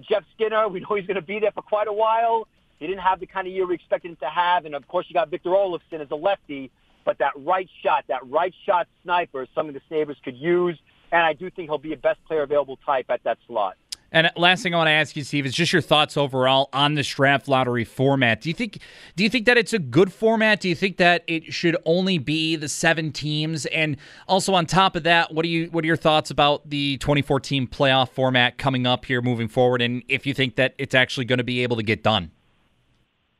Jeff 0.01 0.25
Skinner, 0.35 0.67
we 0.69 0.81
know 0.81 0.95
he's 0.95 1.07
going 1.07 1.15
to 1.15 1.21
be 1.21 1.39
there 1.39 1.51
for 1.51 1.61
quite 1.61 1.88
a 1.88 1.93
while. 1.93 2.47
He 2.79 2.88
didn't 2.88 3.01
have 3.01 3.19
the 3.19 3.27
kind 3.27 3.47
of 3.47 3.53
year 3.53 3.65
we 3.65 3.75
expected 3.75 4.11
him 4.11 4.17
to 4.17 4.29
have, 4.29 4.65
and 4.65 4.75
of 4.75 4.88
course 4.88 5.05
you 5.07 5.13
got 5.13 5.29
Victor 5.29 5.51
Olofsson 5.51 6.01
as 6.01 6.11
a 6.11 6.15
lefty. 6.15 6.69
But 7.05 7.19
that 7.19 7.33
right 7.38 7.69
shot, 7.81 8.05
that 8.09 8.29
right 8.29 8.53
shot 8.65 8.88
sniper, 9.03 9.43
is 9.43 9.50
something 9.55 9.73
the 9.73 9.81
Sabres 9.89 10.17
could 10.23 10.38
use, 10.38 10.77
and 11.12 11.22
I 11.22 11.34
do 11.34 11.50
think 11.50 11.70
he'll 11.70 11.77
be 11.77 11.94
a 11.94 11.98
best 11.98 12.24
player 12.25 12.44
available 12.44 12.77
type 12.86 13.06
at 13.10 13.24
that 13.24 13.38
slot. 13.48 13.75
And 14.13 14.30
last 14.36 14.62
thing 14.62 14.74
I 14.74 14.77
want 14.77 14.88
to 14.88 14.91
ask 14.91 15.15
you, 15.15 15.24
Steve, 15.24 15.46
is 15.46 15.53
just 15.53 15.72
your 15.72 15.82
thoughts 15.82 16.18
overall 16.18 16.68
on 16.74 16.96
this 16.96 17.08
draft 17.08 17.48
lottery 17.48 17.86
format. 17.86 18.41
Do 18.41 18.50
you 18.50 18.53
think 18.53 18.80
do 19.15 19.24
you 19.24 19.30
think 19.30 19.46
that 19.46 19.58
it's 19.58 19.72
a 19.72 19.80
good 19.80 20.12
format? 20.12 20.60
Do 20.60 20.68
you 20.68 20.75
think 20.75 20.98
that 20.98 21.24
it 21.27 21.53
should 21.53 21.77
only 21.86 22.18
be 22.18 22.58
the 22.58 22.68
seven 22.68 23.13
teams? 23.13 23.65
And 23.68 23.96
also 24.27 24.53
on 24.53 24.65
top 24.65 24.98
of 24.98 25.03
that, 25.03 25.34
what 25.34 25.44
do 25.44 25.50
you 25.50 25.68
what 25.68 25.86
are 25.86 25.88
your 25.88 25.96
thoughts 25.96 26.30
about 26.30 26.70
the 26.70 26.98
2014 26.98 27.68
playoff 27.68 28.10
format 28.10 28.57
coming 28.57 28.85
up 28.85 29.05
here 29.05 29.22
moving 29.22 29.48
forward? 29.48 29.81
And 29.81 30.03
if 30.09 30.25
you 30.25 30.33
think 30.33 30.57
that 30.57 30.75
it's 30.77 30.94
actually 30.94 31.25
going 31.25 31.38
to 31.38 31.46
be 31.46 31.64
able 31.64 31.77
to 31.77 31.83
get 31.83 32.03
done? 32.03 32.31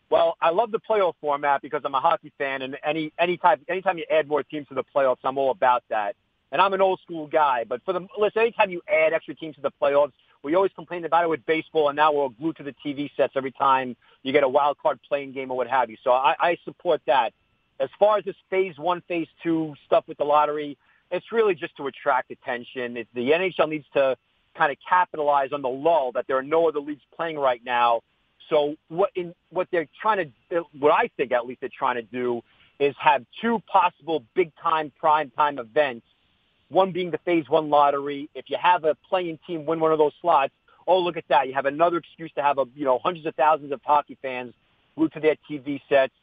Well, 0.10 0.38
I 0.41 0.52
love 0.52 0.72
the 0.72 0.80
playoff 0.80 1.13
format 1.19 1.62
because 1.62 1.82
I'm 1.86 1.95
a 1.95 2.00
hockey 2.00 2.32
fan, 2.38 2.62
and 2.62 2.78
any 2.84 3.12
any 3.19 3.36
type 3.38 3.60
anytime 3.67 3.98
you 3.98 4.06
add 4.10 4.28
more 4.28 4.43
teams 4.43 4.67
to 4.69 4.74
the 4.74 4.84
playoffs, 4.95 5.19
I'm 5.26 5.38
all 5.38 5.52
about 5.52 5.84
that. 5.89 6.15
And 6.52 6.62
I'm 6.62 6.74
an 6.74 6.82
old 6.82 7.00
school 7.02 7.28
guy, 7.28 7.64
but 7.68 7.82
for 7.84 7.94
the 7.94 8.08
listen, 8.18 8.42
anytime 8.42 8.70
you 8.70 8.82
add 8.88 9.14
extra 9.14 9.36
teams 9.36 9.56
to 9.56 9.62
the 9.62 9.72
playoffs, 9.82 10.12
we 10.44 10.56
always 10.56 10.72
complained 10.74 11.06
about 11.06 11.24
it 11.24 11.30
with 11.30 11.46
baseball, 11.46 11.90
and 11.90 11.96
now 11.96 12.12
we're 12.12 12.30
glued 12.30 12.58
to 12.58 12.64
the 12.64 12.76
TV 12.86 13.10
sets 13.16 13.34
every 13.36 13.52
time 13.52 13.96
you 14.24 14.34
get 14.34 14.44
a 14.44 14.50
wild 14.50 14.78
card 14.80 15.00
playing 15.08 15.32
game 15.34 15.52
or 15.52 15.58
what 15.58 15.68
have 15.68 15.90
you. 15.90 15.98
So 16.04 16.12
I, 16.12 16.36
I 16.40 16.58
support 16.66 17.02
that. 17.08 17.34
As 17.80 17.90
far 18.00 18.18
as 18.18 18.26
this 18.26 18.36
phase 18.50 18.78
one, 18.78 19.02
phase 19.08 19.28
two 19.44 19.76
stuff 19.86 20.04
with 20.08 20.18
the 20.18 20.24
lottery, 20.24 20.78
it's 21.10 21.32
really 21.32 21.56
just 21.56 21.76
to 21.78 21.88
attract 21.88 22.32
attention. 22.32 22.98
It, 22.98 23.08
the 23.14 23.32
NHL 23.32 23.70
needs 23.70 23.86
to 23.94 24.18
kind 24.56 24.72
of 24.72 24.78
capitalize 24.88 25.52
on 25.54 25.62
the 25.62 25.70
lull 25.70 26.12
that 26.14 26.28
there 26.28 26.38
are 26.38 26.44
no 26.44 26.68
other 26.68 26.80
leagues 26.80 27.02
playing 27.16 27.38
right 27.38 27.62
now. 27.64 28.02
So 28.50 28.76
what 28.90 29.12
in 29.16 29.34
what 29.50 29.68
they're 29.72 29.88
trying 30.02 30.34
to, 30.50 30.66
what 30.78 30.92
I 30.92 31.10
think 31.16 31.32
at 31.32 31.46
least 31.46 31.62
they're 31.62 31.70
trying 31.76 31.96
to 31.96 32.02
do 32.02 32.42
is 32.80 32.96
have 33.00 33.26
two 33.42 33.62
possible 33.72 34.24
big 34.36 34.52
time 34.62 34.92
prime 35.00 35.32
time 35.32 35.60
events 35.60 36.06
one 36.71 36.91
being 36.91 37.12
the 37.12 37.17
phase 37.19 37.49
one 37.49 37.69
lottery. 37.69 38.29
If 38.34 38.49
you 38.49 38.57
have 38.62 38.86
a 38.86 38.95
playing 39.10 39.39
team 39.45 39.65
win 39.65 39.79
one 39.79 39.91
of 39.91 39.97
those 39.97 40.13
slots, 40.21 40.53
oh, 40.88 40.99
look 40.99 41.17
at 41.17 41.25
that. 41.29 41.47
You 41.47 41.53
have 41.53 41.65
another 41.65 41.97
excuse 41.97 42.31
to 42.34 42.41
have 42.41 42.57
a, 42.57 42.65
you 42.75 42.86
know, 42.86 42.99
hundreds 42.99 43.25
of 43.25 43.36
thousands 43.36 43.71
of 43.71 43.81
hockey 43.84 44.17
fans 44.21 44.53
glued 44.95 45.13
to 45.13 45.19
their 45.19 45.36
TV 45.49 45.81
sets. 45.89 46.13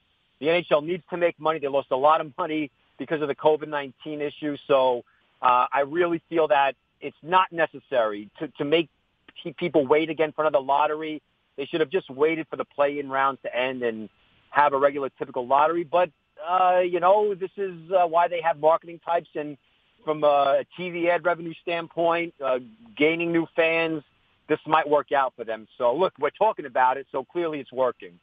The 0.41 0.47
NHL 0.47 0.85
needs 0.85 1.03
to 1.11 1.17
make 1.17 1.39
money. 1.39 1.59
They 1.59 1.69
lost 1.69 1.89
a 1.91 1.97
lot 1.97 2.21
of 2.21 2.33
money 2.39 2.71
because 2.99 3.23
of 3.23 3.29
the 3.29 3.35
COVID-19 3.35 4.21
issue. 4.21 4.57
So 4.67 5.05
uh, 5.43 5.67
I 5.73 5.81
really 5.81 6.23
feel 6.29 6.49
that 6.49 6.75
it's 7.01 7.17
not 7.23 7.53
necessary 7.53 8.31
to, 8.39 8.49
to 8.49 8.65
make 8.65 8.89
people 9.57 9.87
wait 9.87 10.11
again 10.11 10.33
for 10.33 10.43
another 10.43 10.65
lottery. 10.65 11.23
They 11.57 11.67
should 11.67 11.81
have 11.81 11.91
just 11.91 12.09
waited 12.11 12.47
for 12.49 12.57
the 12.57 12.65
play-in 12.65 13.09
rounds 13.09 13.41
to 13.43 13.55
end 13.55 13.83
and 13.83 14.09
have 14.51 14.73
a 14.73 14.79
regular 14.79 15.11
typical 15.19 15.47
lottery. 15.47 15.85
But, 15.85 16.11
uh, 16.49 16.81
you 16.81 17.01
know, 17.01 17.35
this 17.35 17.51
is 17.57 17.75
uh, 17.91 18.07
why 18.07 18.29
they 18.29 18.41
have 18.41 18.59
marketing 18.59 19.01
types 19.05 19.29
and 19.35 19.57
from 20.05 20.25
a 20.25 20.65
TV 20.79 21.09
ad 21.09 21.25
revenue 21.25 21.55
standpoint, 21.63 22.35
uh, 22.45 22.59
gaining 22.97 23.33
new 23.33 23.47
fans, 23.55 24.03
this 24.49 24.59
might 24.67 24.89
work 24.89 25.13
out 25.13 25.35
for 25.37 25.45
them. 25.45 25.67
So 25.77 25.95
look, 25.95 26.15
we're 26.19 26.31
talking 26.31 26.67
about 26.67 26.97
it, 26.97 27.07
so 27.13 27.25
clearly 27.25 27.61
it's 27.61 27.73
working. 27.73 28.19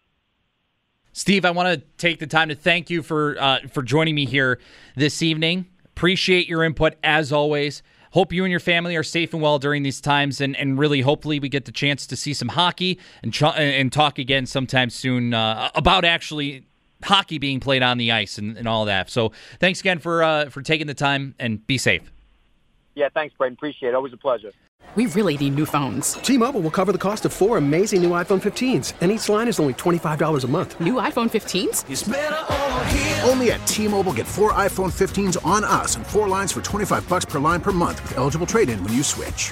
Steve, 1.13 1.45
I 1.45 1.51
want 1.51 1.79
to 1.79 1.85
take 1.97 2.19
the 2.19 2.27
time 2.27 2.49
to 2.49 2.55
thank 2.55 2.89
you 2.89 3.01
for 3.01 3.37
uh, 3.39 3.59
for 3.71 3.81
joining 3.83 4.15
me 4.15 4.25
here 4.25 4.59
this 4.95 5.21
evening. 5.21 5.67
Appreciate 5.85 6.47
your 6.47 6.63
input 6.63 6.95
as 7.03 7.31
always. 7.31 7.81
Hope 8.11 8.31
you 8.31 8.43
and 8.43 8.51
your 8.51 8.59
family 8.59 8.95
are 8.95 9.03
safe 9.03 9.33
and 9.33 9.41
well 9.41 9.59
during 9.59 9.83
these 9.83 9.99
times, 9.99 10.39
and, 10.39 10.55
and 10.55 10.79
really, 10.79 11.01
hopefully, 11.01 11.39
we 11.39 11.49
get 11.49 11.65
the 11.65 11.71
chance 11.71 12.07
to 12.07 12.15
see 12.15 12.33
some 12.33 12.49
hockey 12.49 12.99
and 13.23 13.33
ch- 13.33 13.43
and 13.43 13.91
talk 13.91 14.19
again 14.19 14.45
sometime 14.45 14.89
soon 14.89 15.33
uh, 15.33 15.69
about 15.75 16.05
actually 16.05 16.65
hockey 17.05 17.37
being 17.37 17.59
played 17.59 17.83
on 17.83 17.97
the 17.97 18.11
ice 18.11 18.37
and, 18.37 18.57
and 18.57 18.67
all 18.67 18.85
that. 18.85 19.09
So 19.09 19.31
thanks 19.59 19.79
again 19.79 19.99
for 19.99 20.23
uh, 20.23 20.49
for 20.49 20.61
taking 20.61 20.87
the 20.87 20.93
time 20.93 21.35
and 21.39 21.65
be 21.65 21.77
safe. 21.77 22.11
Yeah, 22.95 23.09
thanks, 23.13 23.35
Brayton. 23.37 23.53
Appreciate 23.53 23.89
it. 23.89 23.95
Always 23.95 24.13
a 24.13 24.17
pleasure. 24.17 24.51
We 24.95 25.07
really 25.07 25.37
need 25.37 25.55
new 25.55 25.65
phones. 25.65 26.13
T-Mobile 26.13 26.61
will 26.61 26.71
cover 26.71 26.93
the 26.93 26.97
cost 26.97 27.25
of 27.25 27.33
four 27.33 27.57
amazing 27.57 28.01
new 28.01 28.11
iPhone 28.11 28.41
15s, 28.41 28.93
and 29.01 29.11
each 29.11 29.27
line 29.27 29.49
is 29.49 29.59
only 29.59 29.73
$25 29.73 30.43
a 30.43 30.47
month. 30.47 30.79
New 30.79 30.93
iPhone 30.93 31.29
15s? 31.29 31.83
Only 33.27 33.51
at 33.51 33.67
T-Mobile 33.67 34.13
get 34.13 34.25
four 34.25 34.53
iPhone 34.53 34.93
15s 34.93 35.45
on 35.45 35.65
us 35.65 35.97
and 35.97 36.07
four 36.07 36.29
lines 36.29 36.53
for 36.53 36.61
25 36.61 37.09
bucks 37.09 37.25
per 37.25 37.39
line 37.39 37.59
per 37.59 37.73
month 37.73 38.01
with 38.03 38.17
eligible 38.17 38.47
trade-in 38.47 38.81
when 38.85 38.93
you 38.93 39.03
switch. 39.03 39.51